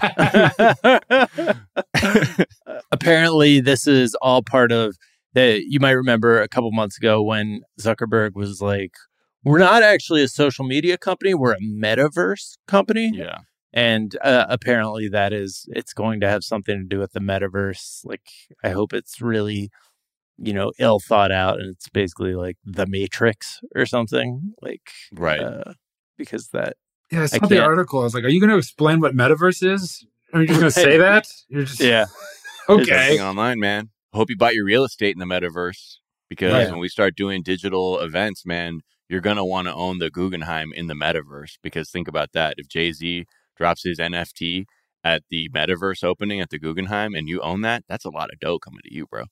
[2.91, 4.95] Apparently, this is all part of
[5.33, 5.61] the.
[5.67, 8.93] You might remember a couple months ago when Zuckerberg was like,
[9.43, 13.39] "We're not actually a social media company; we're a metaverse company." yeah,
[13.73, 18.05] And uh, apparently, that is it's going to have something to do with the metaverse.
[18.05, 18.27] Like,
[18.63, 19.69] I hope it's really,
[20.37, 24.53] you know, ill thought out, and it's basically like the Matrix or something.
[24.61, 25.39] Like, right.
[25.39, 25.73] uh,
[26.17, 26.75] because that
[27.11, 27.99] Yeah, I saw I the article.
[28.01, 30.05] I was like, are you going to explain what metaverse is?
[30.33, 31.27] Are you just going to say that?
[31.49, 32.05] You're just yeah
[32.69, 33.19] okay.
[33.19, 33.89] online, man.
[34.13, 35.97] Hope you bought your real estate in the metaverse
[36.29, 36.69] because Right.
[36.71, 38.79] when we start doing digital events, man,
[39.09, 42.55] you're gonna want to own the Guggenheim in the metaverse because think about that.
[42.57, 43.25] If Jay Z
[43.55, 44.65] drops his NFT
[45.03, 48.39] at the metaverse opening at the Guggenheim and you own that, that's a lot of
[48.39, 49.25] dough coming to you, bro.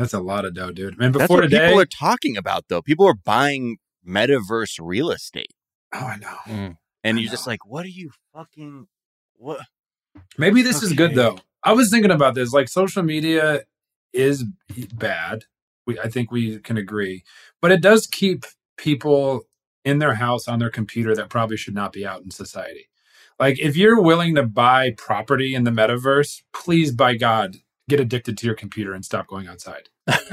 [0.00, 0.98] That's a lot of dough, dude.
[0.98, 2.80] Man, That's before what today, people are talking about, though.
[2.80, 3.76] People are buying
[4.08, 5.52] metaverse real estate,
[5.92, 6.36] oh, I know.
[6.46, 6.76] Mm.
[7.04, 8.86] and I you're just like, "What are you fucking
[9.34, 9.60] what?"
[10.38, 11.36] Maybe this is good though.
[11.62, 12.50] I was thinking about this.
[12.50, 13.64] Like social media
[14.14, 14.42] is
[14.94, 15.44] bad.
[15.86, 17.22] We I think we can agree.
[17.60, 18.46] But it does keep
[18.78, 19.42] people
[19.84, 22.88] in their house on their computer that probably should not be out in society.
[23.38, 27.56] Like if you're willing to buy property in the metaverse, please by God,
[27.90, 29.88] get addicted to your computer and stop going outside.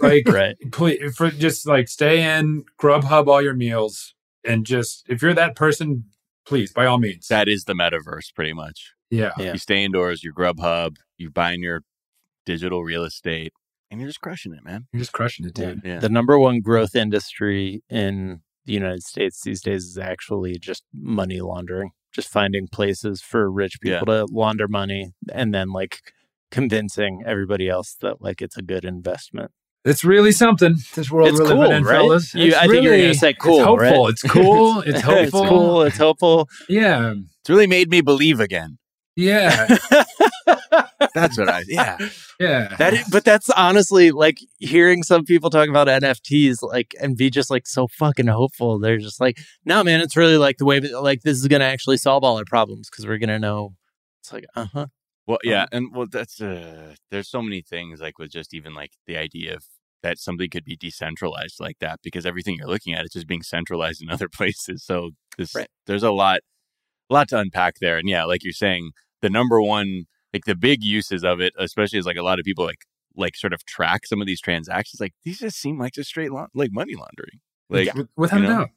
[0.00, 0.56] Like right.
[0.72, 4.14] please for just like stay in, Grubhub all your meals
[4.44, 6.04] and just if you're that person,
[6.46, 7.28] please by all means.
[7.28, 8.92] That is the metaverse, pretty much.
[9.10, 9.32] yeah.
[9.38, 9.52] Yeah.
[9.52, 11.82] You stay indoors, you Grubhub, you buying your
[12.46, 13.52] digital real estate,
[13.90, 14.86] and you're just crushing it, man.
[14.92, 15.82] You're just crushing it, dude.
[15.84, 15.98] Yeah.
[15.98, 21.40] The number one growth industry in the United States these days is actually just money
[21.40, 24.00] laundering, just finding places for rich Yeah.
[24.00, 26.00] people to launder money and then like
[26.50, 29.50] convincing everybody else that like it's a good investment.
[29.84, 30.76] It's really something.
[30.94, 31.92] This world It's we're cool, living in, right?
[31.96, 32.34] fellas.
[32.34, 34.04] You- It's I think you're gonna say cool, It's hopeful.
[34.04, 34.10] right?
[34.10, 34.80] It's cool.
[34.86, 35.40] It's hopeful.
[35.42, 35.82] it's cool.
[35.82, 36.48] It's hopeful.
[36.68, 37.14] Yeah.
[37.40, 38.76] It's really made me believe again.
[39.16, 39.76] Yeah.
[41.14, 41.64] That's what I.
[41.66, 41.98] Yeah.
[42.38, 42.76] Yeah.
[42.78, 47.30] That is, but that's honestly like hearing some people talk about NFTs like and be
[47.30, 48.78] just like so fucking hopeful.
[48.78, 51.64] They're just like, no, man, it's really like the way that like this is gonna
[51.64, 53.74] actually solve all our problems because we're gonna know.
[54.22, 54.86] It's like, uh huh.
[55.30, 58.74] Well, yeah, Um, and well, that's uh, there's so many things like with just even
[58.74, 59.64] like the idea of
[60.02, 63.42] that something could be decentralized like that because everything you're looking at is just being
[63.42, 64.84] centralized in other places.
[64.84, 65.68] So this Right.
[65.86, 66.40] there's a lot,
[67.10, 67.98] a lot to unpack there.
[67.98, 68.90] And yeah, like you're saying,
[69.22, 72.44] the number one, like the big uses of it, especially is like a lot of
[72.44, 72.84] people like
[73.16, 75.00] like sort of track some of these transactions.
[75.00, 77.40] Like these just seem like just straight la- like money laundering.
[77.68, 78.70] Like With- without a doubt.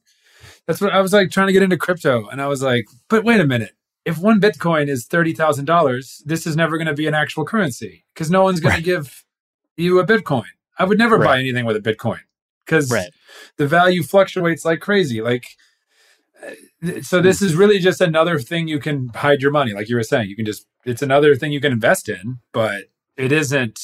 [0.68, 2.28] That's what I was like trying to get into crypto.
[2.28, 3.72] And I was like, but wait a minute.
[4.06, 8.30] If one Bitcoin is $30,000, this is never going to be an actual currency because
[8.30, 9.24] no one's going to give
[9.78, 10.44] you a Bitcoin.
[10.78, 12.20] I would never buy anything with a Bitcoin
[12.66, 13.10] because Right.
[13.58, 15.22] the value fluctuates like crazy.
[15.22, 15.46] Like,
[16.46, 19.72] uh, so this is really just another thing you can hide your money.
[19.74, 22.86] Like you were saying, you can just, it's another thing you can invest in, but
[23.16, 23.80] it isn't,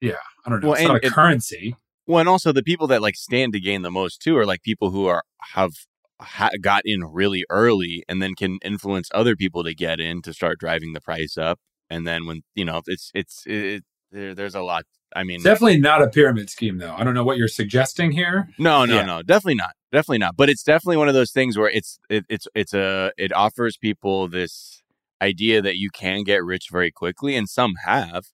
[0.00, 0.12] yeah,
[0.44, 0.68] I don't know.
[0.70, 1.76] Well, it's not a it- currency.
[2.06, 4.62] Well, and also the people that like stand to gain the most too are like
[4.62, 5.72] people who are have
[6.20, 10.32] ha- got in really early and then can influence other people to get in to
[10.32, 11.58] start driving the price up.
[11.90, 14.84] And then when you know it's it's it, there, there's a lot.
[15.14, 16.94] I mean, It's definitely not a pyramid scheme, though.
[16.94, 18.48] I don't know what you're suggesting here.
[18.58, 19.04] no, no, Yeah.
[19.04, 20.36] no, definitely not, definitely not.
[20.36, 23.76] But it's definitely one of those things where it's it, it's it's a it offers
[23.76, 24.82] people this
[25.22, 28.24] idea that you can get rich very quickly, and some have,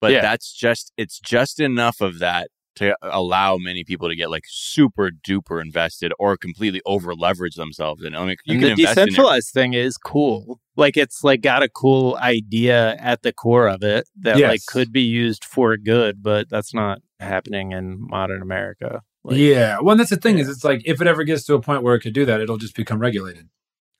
[0.00, 0.20] but Yeah.
[0.20, 2.48] that's just it's just enough of that
[2.78, 8.02] to allow many people to get like super duper invested or completely over leverage themselves.
[8.02, 10.60] And I mean, you and can the invest in decentralized thing is cool.
[10.76, 14.92] Like it's like got a cool idea at the core of it that like could
[14.92, 19.02] be used for good, but that's not happening in modern America.
[19.24, 19.78] Like, yeah.
[19.80, 20.42] Well, and that's the thing Yeah.
[20.44, 22.40] is, it's like if it ever gets to a point where it could do that,
[22.40, 23.48] it'll just become regulated.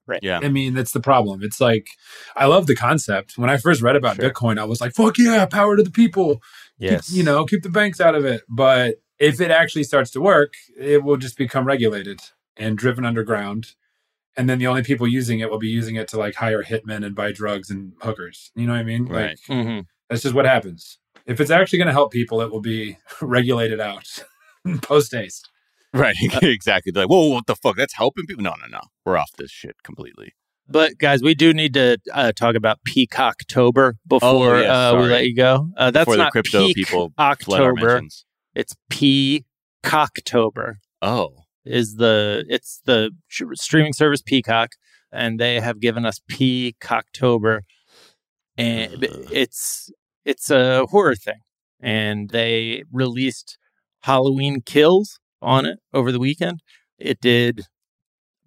[0.07, 0.21] Right.
[0.23, 0.41] Yeah.
[0.43, 1.43] I mean, that's the problem.
[1.43, 1.87] It's like
[2.35, 3.37] I love the concept.
[3.37, 4.31] When I first read about Sure.
[4.31, 6.41] Bitcoin, I was like, "Fuck yeah, power to the people."
[6.81, 7.13] Keep- Yes.
[7.13, 8.43] you know, keep the banks out of it.
[8.49, 12.21] But if it actually starts to work, it will just become regulated
[12.57, 13.75] and driven underground.
[14.37, 17.05] And then the only people using it will be using it to like hire hitmen
[17.05, 18.53] and buy drugs and hookers.
[18.55, 19.07] You know what I mean?
[19.07, 19.39] Right.
[19.49, 20.99] Like hmm that's just what happens.
[21.27, 24.09] If it's actually going to help people, it will be regulated out
[24.83, 25.51] post haste.
[25.93, 26.17] Right.
[26.43, 26.93] exactly.
[26.93, 27.77] They're like, whoa, what the fuck?
[27.77, 28.43] That's helping people?
[28.45, 28.81] No, no, no.
[29.05, 30.33] We're off this shit completely.
[30.69, 35.09] But guys, we do need to uh, talk about Peacocktober before Oh, yeah, uh, we
[35.09, 35.71] let you go.
[35.77, 38.03] Uh, that's Before the not crypto peak people October.
[38.55, 40.75] It's Peacocktober.
[41.01, 41.45] Oh.
[41.65, 43.11] is the it's the
[43.55, 44.71] streaming service Peacock,
[45.13, 47.61] and they have given us Peacocktober,
[48.57, 49.29] and Ugh.
[49.33, 49.91] it's
[50.25, 51.41] it's a horror thing,
[51.81, 53.59] and they released
[54.03, 56.61] Halloween Kills on it over the weekend.
[56.99, 57.63] It did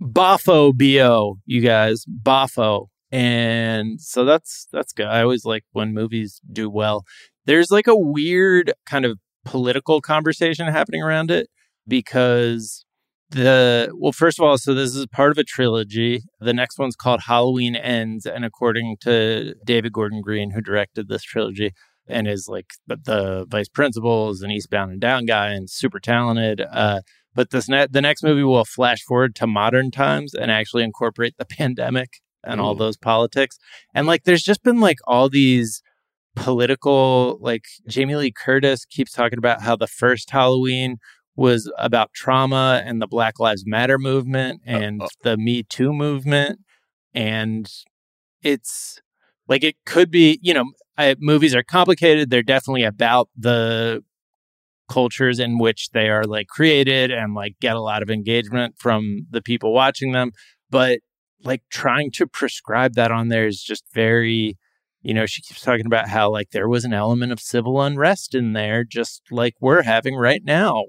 [0.01, 5.05] Bafo bo, you guys, Bafo, and so that's that's good.
[5.05, 7.03] I always like when movies do well.
[7.45, 11.49] There's like a weird kind of political conversation happening around it
[11.87, 12.85] because
[13.31, 16.97] the well first of all so this is part of a trilogy the next one's
[16.97, 21.71] called halloween ends and according to david gordon green who directed this trilogy
[22.07, 26.61] and is like the, vice principal is an eastbound and down guy and super talented
[26.71, 26.99] uh,
[27.33, 31.35] but this ne- the next movie will flash forward to modern times and actually incorporate
[31.37, 33.59] the pandemic and all those politics
[33.93, 35.83] and like there's just been like all these
[36.35, 40.97] political like jamie lee curtis keeps talking about how the first halloween
[41.35, 45.07] was about trauma and the Black Lives Matter movement and uh.
[45.23, 46.59] the Me Too movement.
[47.13, 47.69] And
[48.41, 49.01] it's
[49.47, 50.65] like it could be, you know,
[50.97, 52.29] I, movies are complicated.
[52.29, 54.03] They're definitely about the
[54.91, 59.25] cultures in which they are like created and like get a lot of engagement from
[59.31, 60.31] the people watching them.
[60.69, 60.99] But
[61.43, 64.57] like trying to prescribe that on there is just very,
[65.01, 68.35] you know, she keeps talking about how like there was an element of civil unrest
[68.35, 70.83] in there, just like we're having right now.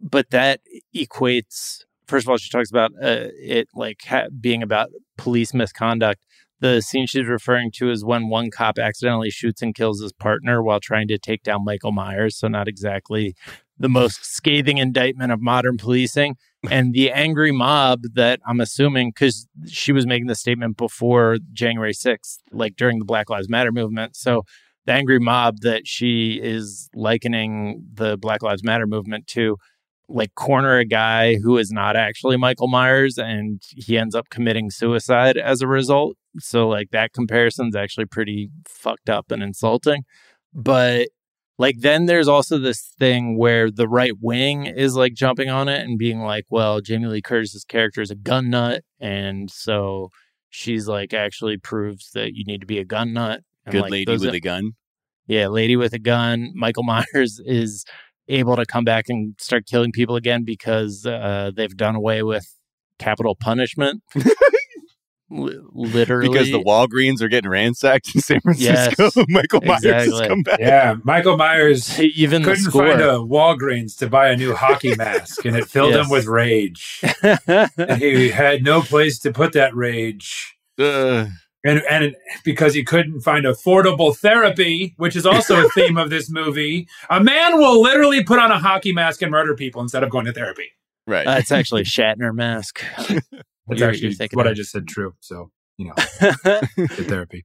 [0.00, 0.60] But that
[0.94, 6.20] equates, first of all, she talks about uh, it like ha- being about police misconduct.
[6.64, 10.62] The scene she's referring to is when one cop accidentally shoots and kills his partner
[10.62, 12.38] while trying to take down Michael Myers.
[12.38, 13.34] So, not exactly
[13.76, 16.36] the most scathing indictment of modern policing.
[16.70, 21.92] And the angry mob that I'm assuming, because she was making the statement before January
[21.92, 24.16] 6th, like during the Black Lives Matter movement.
[24.16, 24.44] So,
[24.86, 29.58] the angry mob that she is likening the Black Lives Matter movement to
[30.08, 34.70] like corner a guy who is not actually Michael Myers and he ends up committing
[34.70, 36.16] suicide as a result.
[36.38, 40.04] So like that comparison's actually pretty fucked up and insulting.
[40.52, 41.08] But
[41.58, 45.82] like then there's also this thing where the right wing is like jumping on it
[45.82, 50.10] and being like, well, Jamie Lee Curtis's character is a gun nut and so
[50.50, 53.40] she's like actually proves that you need to be a gun nut.
[53.66, 54.72] And Good like, lady with are- a gun.
[55.26, 56.50] yeah, lady with a gun.
[56.54, 57.84] Michael Myers is
[58.28, 62.46] able to come back and start killing people again because uh, they've done away with
[62.98, 64.02] capital punishment.
[65.36, 69.10] Li- literally, Because the Walgreens are getting ransacked in San Francisco.
[69.16, 70.28] Yes, Michael Myers has exactly.
[70.28, 70.60] come back.
[70.60, 72.86] Yeah, Michael Myers even couldn't score.
[72.86, 76.04] find a Walgreens to buy a new hockey mask, and it filled Yes.
[76.06, 77.02] him with rage.
[77.46, 80.56] And he had no place to put that rage.
[80.78, 81.28] Ugh.
[81.66, 82.14] And, and
[82.44, 87.24] because he couldn't find affordable therapy, which is also a theme of this movie, a
[87.24, 90.32] man will literally put on a hockey mask and murder people instead of going to
[90.32, 90.68] therapy.
[91.06, 91.26] right.
[91.26, 92.84] Uh, it's actually a Shatner mask.
[93.68, 95.14] That's You're- actually you're what of- I just said true.
[95.20, 95.94] So, you know,
[96.76, 97.44] good therapy.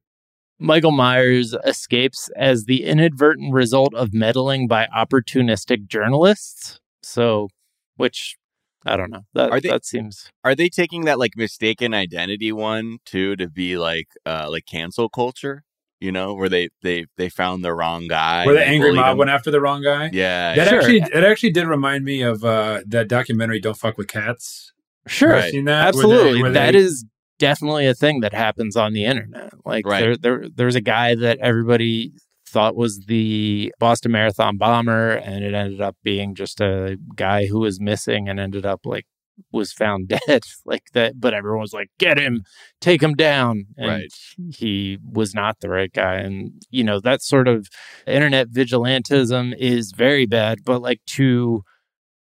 [0.60, 6.80] Michael Myers escapes as the inadvertent result of meddling by opportunistic journalists.
[7.02, 7.48] So,
[7.96, 8.36] which
[8.86, 9.22] I don't know.
[9.34, 13.48] That Are they- that seems Are they taking that like mistaken identity one too to
[13.50, 15.64] be like uh like cancel culture?
[16.02, 18.46] You know, where they they they found the wrong guy.
[18.46, 19.18] Where the angry mob him.
[19.18, 20.10] went after the wrong guy.
[20.14, 20.56] Yeah.
[20.56, 20.80] That Sure.
[20.80, 24.72] actually, it actually did remind me of uh, that documentary "Don't Fuck with Cats."
[25.10, 25.32] Sure.
[25.32, 25.52] Right.
[25.52, 25.94] Seen that?
[25.96, 26.42] Where they- Absolutely.
[26.44, 27.06] where That they- is
[27.40, 29.52] definitely a thing that happens on the internet.
[29.66, 30.00] Like Right.
[30.02, 32.12] there there there's a guy that everybody
[32.48, 37.60] thought was the Boston Marathon bomber and it ended up being just a guy who
[37.60, 39.06] was missing and ended up like
[39.54, 42.42] was found dead like that but everyone was like get him
[42.82, 44.12] take him down and Right.
[44.54, 47.68] he was not the right guy and you know that sort of
[48.06, 51.64] internet vigilantism is very bad but like to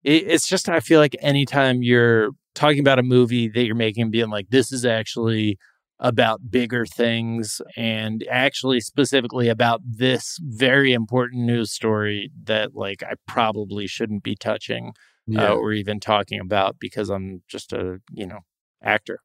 [0.04, 4.12] it, it's just I feel like anytime you're talking about a movie that you're making
[4.12, 5.58] being like this is actually
[6.02, 13.14] about bigger things and actually specifically about this very important news story that like I
[13.28, 14.94] probably shouldn't be touching
[15.28, 18.40] yeah, uh, or even talking about because I'm just a you know
[18.82, 19.20] actor.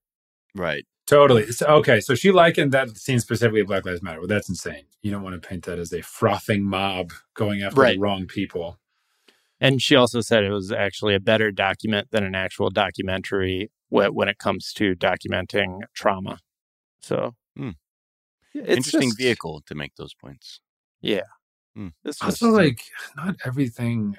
[0.54, 0.84] Right.
[1.06, 1.46] totally.
[1.52, 4.18] So, okay, so she likened that scene specifically to Black Lives Matter.
[4.18, 4.84] Well, that's insane.
[5.02, 7.94] You don't want to paint that as a frothing mob going after Right.
[7.94, 8.78] the wrong people.
[9.64, 14.28] And she also said it was actually a better document than an actual documentary when
[14.28, 16.38] it comes to documenting trauma.
[17.00, 17.70] So, Hmm.
[18.54, 20.60] it's Interesting just- vehicle to make those points.
[21.00, 21.22] yeah
[22.04, 22.80] It's Also, just- like,
[23.16, 24.16] not everything.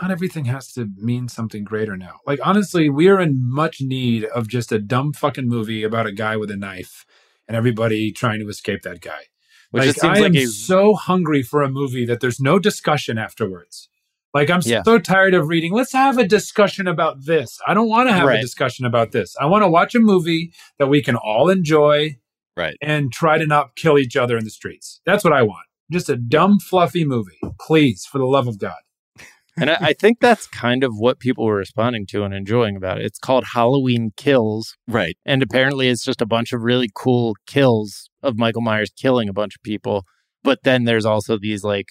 [0.00, 2.20] Not everything has to mean something greater now.
[2.26, 6.12] Like, honestly, we are in much need of just a dumb fucking movie about a
[6.12, 7.04] guy with a knife
[7.46, 9.26] and everybody trying to escape that guy.
[9.70, 12.38] which like, just seems I like am a so hungry for a movie that there's
[12.40, 13.88] no discussion afterwards.
[14.34, 14.82] Like I'm Yeah.
[14.84, 15.72] so tired of reading.
[15.72, 17.58] Let's have a discussion about this.
[17.66, 18.38] I don't want to have Right.
[18.38, 19.34] a discussion about this.
[19.40, 22.16] I want to watch a movie that we can all enjoy
[22.56, 22.76] Right.
[22.80, 25.00] and try to not kill each other in the streets.
[25.04, 25.66] That's what I want.
[25.90, 28.80] Just a dumb, fluffy movie, please, for the love of God.
[29.58, 32.98] and I, I think that's kind of what people were responding to and enjoying about
[32.98, 33.04] it.
[33.04, 35.16] It's called Halloween Kills, Right.
[35.26, 39.34] and apparently it's just a bunch of really cool kills of Michael Myers killing a
[39.34, 40.04] bunch of people.
[40.42, 41.88] But then there's also these like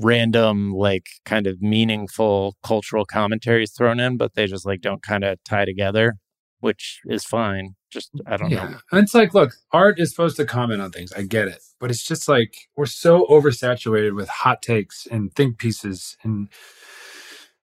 [0.00, 5.24] random, like kind of meaningful cultural commentaries thrown in, but they just like don't kind
[5.24, 6.16] of tie together,
[6.60, 7.74] which is fine.
[7.90, 8.76] Just mm, I don't know.
[8.92, 11.12] And it's like, look, art is supposed to comment on things.
[11.12, 11.62] I get it.
[11.78, 16.48] But it's just like we're so oversaturated with hot takes and think pieces and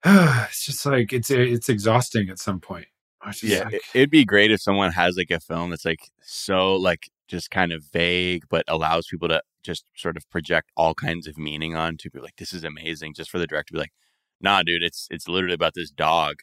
[0.06, 2.88] it's just like it's it's exhausting at some point.
[3.42, 3.64] Yeah.
[3.66, 7.52] like- it'd be great if someone has like a film that's like so like just
[7.52, 11.76] kind of vague, but allows people to just sort of project all kinds of meaning
[11.76, 13.14] on to be like, this is amazing.
[13.14, 13.94] Just for the director to be like,
[14.42, 16.38] nah, dude, it's it's literally about this dog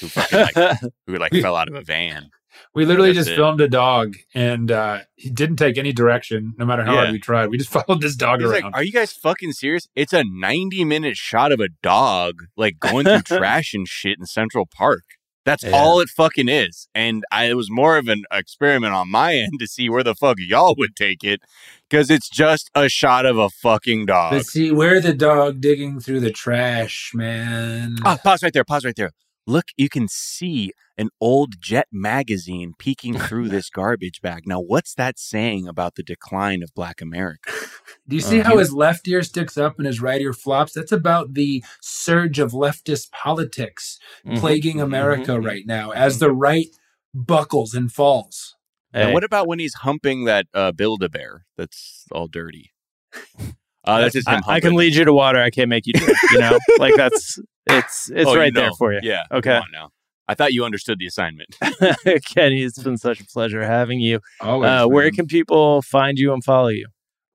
[0.00, 2.30] who fucking like who like fell out of a van.
[2.74, 3.36] We literally just it.
[3.36, 6.98] filmed a dog, and uh, he didn't take any direction, no matter how Yeah.
[7.00, 7.46] hard we tried.
[7.48, 8.62] We just followed this dog He's around.
[8.64, 9.88] like, "Are you guys fucking serious?
[9.94, 14.26] It's a 90 minute shot of a dog like going through trash and shit in
[14.26, 15.02] Central Park.
[15.44, 15.70] That's Yeah.
[15.72, 19.58] all it fucking is." And I, it was more of an experiment on my end
[19.60, 21.40] to see where the fuck y'all would take it,
[21.88, 24.32] because it's just a shot of a fucking dog.
[24.32, 27.96] But see, we're the dog digging through the trash, man.
[28.04, 28.64] Ah, pause right there.
[28.64, 29.10] Pause right there.
[29.46, 34.42] Look, you can see an old Jet magazine peeking through this garbage bag.
[34.46, 37.50] Now, what's that saying about the decline of Black America?
[38.08, 40.72] Do you see Uh, how his left ear sticks up and his right ear flops?
[40.72, 44.38] That's about the surge of leftist politics Mhm.
[44.38, 45.44] plaguing America mhm.
[45.44, 46.68] right now as the right
[47.14, 48.54] buckles and falls.
[48.92, 52.72] And Hey, what about when he's humping that uh, Build-A-Bear that's all dirty?
[53.84, 55.42] Uh, that's just him I, I can lead you to water.
[55.42, 56.16] I can't make you drink.
[56.30, 57.36] You know, like that's
[57.78, 59.00] it's it's Oh, you right there for you.
[59.02, 59.24] Yeah.
[59.30, 59.50] Okay.
[59.50, 59.90] Come on now.
[60.28, 61.56] I thought you understood the assignment.
[62.34, 64.20] Kenny, it's been such a pleasure having you.
[64.40, 65.12] Always, Uh, where man.
[65.12, 66.86] can people find you and follow you?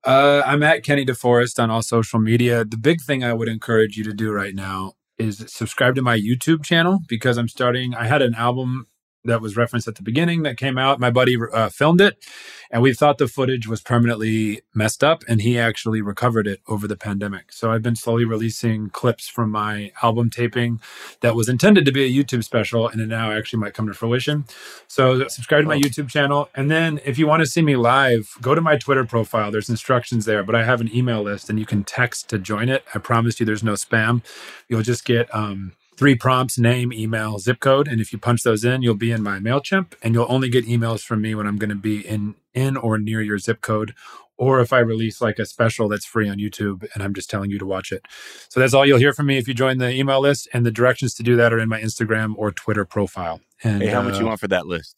[0.04, 2.64] Uh, I'm at Kenny DeForest on all social media.
[2.64, 6.16] The big thing I would encourage you to do right now is subscribe to my
[6.18, 7.94] YouTube channel because I'm starting.
[7.94, 8.86] I had an album
[9.24, 11.00] that was referenced at the beginning that came out.
[11.00, 12.24] My buddy uh, filmed it,
[12.70, 16.86] and we thought the footage was permanently messed up, and he actually recovered it over
[16.86, 17.52] the pandemic.
[17.52, 20.80] So I've been slowly releasing clips from my album taping
[21.20, 23.94] that was intended to be a YouTube special, and it now actually might come to
[23.94, 24.44] fruition.
[24.86, 28.36] So subscribe to my YouTube channel, and then if you want to see me live,
[28.40, 29.50] go to my Twitter profile.
[29.50, 32.68] There's instructions there, but I have an email list, and you can text to join
[32.68, 32.84] it.
[32.94, 34.22] I promise you, there's no spam.
[34.68, 38.64] You'll just get um, three prompts name email zip code and if you punch those
[38.64, 41.56] in you'll be in my mailchimp and you'll only get emails from me when i'm
[41.56, 43.94] going to be in in or near your zip code
[44.36, 47.50] or if i release like a special that's free on youtube and i'm just telling
[47.50, 48.02] you to watch it
[48.48, 50.70] so that's all you'll hear from me if you join the email list and the
[50.70, 54.14] directions to do that are in my instagram or twitter profile and Hey, how much
[54.14, 54.96] uh, you want for that list?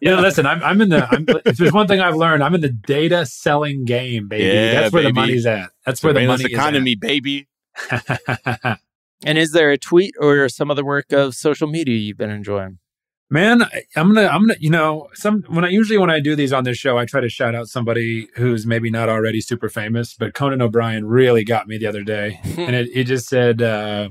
[0.00, 2.60] yeah listen i'm, I'm in the I'm, if there's one thing i've learned i'm in
[2.62, 6.42] the data selling game baby Yeah, that's where the money's at that's where the Surveillance
[6.42, 7.48] money economy, baby.
[7.90, 8.02] is
[8.64, 8.78] at.
[9.24, 12.78] and is there a tweet or some other work of social media you've been enjoying?
[13.30, 16.36] Man, I- I'm gonna, I'm gonna, you know, some when I usually when I do
[16.36, 19.68] these on this show, I try to shout out somebody who's maybe not already super
[19.68, 23.62] famous, but Conan O'Brien really got me the other day, and it, it just said,
[23.62, 24.10] uh,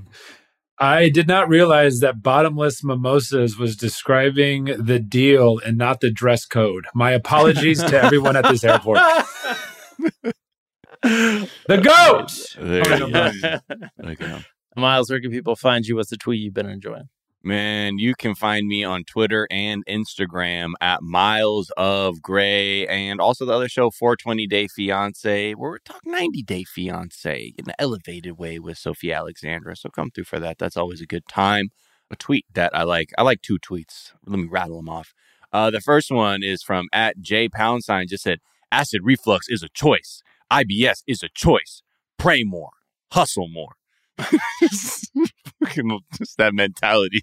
[0.79, 6.45] "I did not realize that bottomless mimosas was describing the deal and not the dress
[6.45, 6.85] code.
[6.95, 8.99] My apologies to everyone at this airport.
[11.03, 12.55] The goat.
[12.57, 13.41] There Conan you
[13.97, 14.39] There you go.
[14.75, 15.95] Miles, where can people find you?
[15.95, 17.09] What's the tweet you've been enjoying?
[17.45, 23.43] Man, you can find me on Twitter and Instagram at Miles of Gray, and also
[23.43, 28.37] the other show, 420 Day Fiance, where we talk 90 Day Fiance in an elevated
[28.37, 29.75] way with Sophie Alexandra.
[29.75, 30.57] So come through for that.
[30.57, 31.71] That's always a good time.
[32.09, 33.11] A tweet that I like.
[33.17, 34.13] I like two tweets.
[34.25, 35.13] Let me rattle them off.
[35.51, 38.07] Uh, the first one is from at J Pound Sign.
[38.07, 38.39] Just said,
[38.71, 40.23] "Acid reflux is a choice.
[40.49, 41.83] IBS is a choice.
[42.17, 42.71] Pray more.
[43.11, 43.75] Hustle more."
[44.59, 45.11] Just
[46.37, 47.21] that mentality.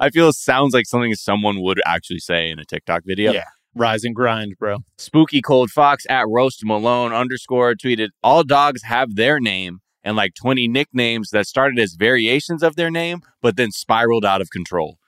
[0.00, 3.32] I feel it sounds like something someone would actually say in a TikTok video.
[3.32, 3.44] Yeah.
[3.74, 4.78] Rise and grind, bro.
[4.96, 10.34] Spooky Cold Fox at Roast Malone underscore tweeted, All dogs have their name and like
[10.34, 14.98] 20 nicknames that started as variations of their name, but then spiraled out of control.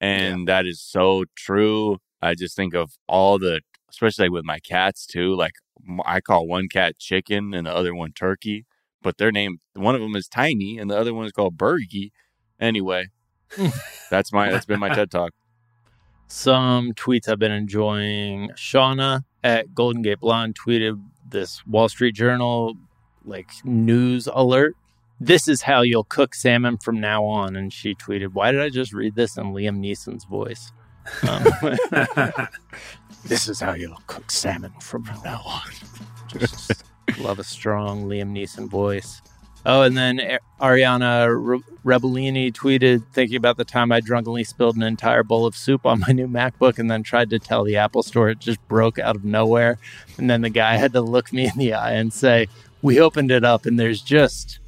[0.00, 1.98] And that is so true.
[2.20, 5.36] I just think of all the, especially like with my cats too.
[5.36, 5.52] Like
[6.04, 8.66] I call one cat chicken and the other one turkey,
[9.06, 12.10] but their name, one of them is Tiny and the other one is called Bergie.
[12.58, 13.06] Anyway,
[14.10, 15.30] that's my, that's been my TED Talk.
[16.26, 18.50] Some tweets I've been enjoying.
[18.56, 21.00] Shauna at Golden Gate Blonde tweeted
[21.30, 22.74] this Wall Street Journal
[23.24, 24.74] like news alert.
[25.20, 27.54] This is how you'll cook salmon from now on.
[27.54, 30.72] And she tweeted, Why did I just read this in Liam Neeson's voice?
[31.28, 31.44] Um,
[33.24, 35.70] this is how you'll cook salmon from now on.
[36.26, 36.82] Just
[37.18, 39.22] love a strong Liam Neeson voice.
[39.68, 40.20] Oh, and then
[40.60, 45.56] Ariana Re- Rebellini tweeted, thinking about the time I drunkenly spilled an entire bowl of
[45.56, 48.60] soup on my new MacBook and then tried to tell the Apple store it just
[48.68, 49.78] broke out of nowhere.
[50.18, 52.46] And then the guy had to look me in the eye and say,
[52.80, 54.60] We opened it up and there's just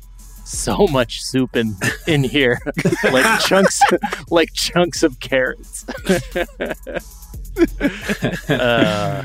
[0.44, 1.76] so much soup in
[2.06, 2.58] in here
[3.12, 3.82] like chunks
[4.30, 5.84] like chunks of carrots
[8.48, 9.22] uh,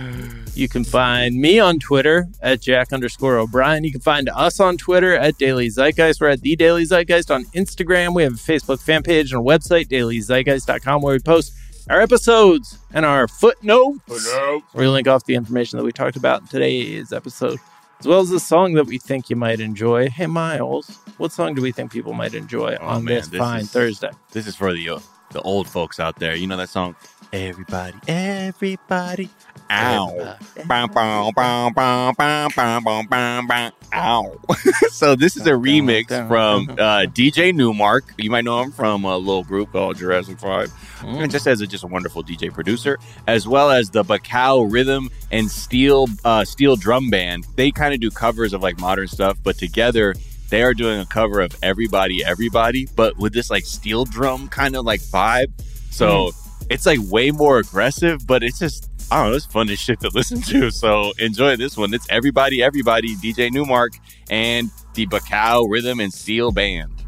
[0.56, 3.84] you can find me on Twitter at Jack underscore O'Brien.
[3.84, 6.22] You can find us on Twitter at Daily Zeitgeist.
[6.22, 8.14] We're at The Daily Zeitgeist on Instagram.
[8.14, 11.54] We have a Facebook fan page and a website, dailyzeitgeist.com, where we post
[11.90, 14.00] our episodes and our footnotes.
[14.74, 17.60] We link off the information that we talked about in today's episode,
[18.00, 20.10] as well as the song that we think you might enjoy.
[20.10, 23.40] Hey, Miles, what song do we think people might enjoy Oh, on man, this this
[23.40, 24.12] fine is- Thursday?
[24.32, 25.00] This is for the uh,
[25.34, 26.36] the old folks out there.
[26.36, 26.96] You know that song,
[27.34, 29.30] Everybody, Everybody,
[29.72, 30.38] Ow.
[33.94, 34.36] Ow.
[34.90, 38.14] so this is a remix from uh, DJ Nu-Mark.
[38.18, 40.70] You might know him from a little group called Jurassic 5.
[40.70, 41.24] Mm.
[41.24, 45.10] And just as a, just a wonderful DJ producer, as well as the Bacao Rhythm
[45.32, 47.46] and Steel, uh, Steel Drum Band.
[47.56, 50.14] They kind of do covers of like modern stuff, but together
[50.54, 54.76] they are doing a cover of Everybody Everybody, but with this like steel drum kind
[54.76, 55.52] of like vibe.
[55.90, 56.30] So
[56.70, 60.00] it's like way more aggressive, but it's just I don't know, it's fun as shit
[60.02, 60.70] to listen to.
[60.70, 61.92] So enjoy this one.
[61.92, 63.94] It's Everybody Everybody, DJ Nu-Mark,
[64.30, 67.04] and the Bacao Rhythm and Steel Band.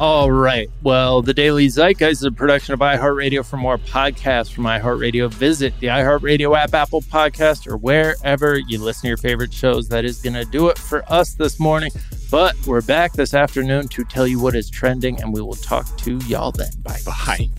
[0.00, 0.68] All right.
[0.82, 3.44] Well, the Daily Zeitgeist is a production of iHeartRadio.
[3.46, 9.02] For more podcasts from iHeartRadio, visit the iHeartRadio app, Apple Podcast, or wherever you listen
[9.02, 9.88] to your favorite shows.
[9.88, 11.92] That is going to do it for us this morning.
[12.28, 15.96] But we're back this afternoon to tell you what is trending, and we will talk
[15.98, 16.70] to y'all then.
[16.82, 16.98] Bye.
[17.06, 17.50] Bye.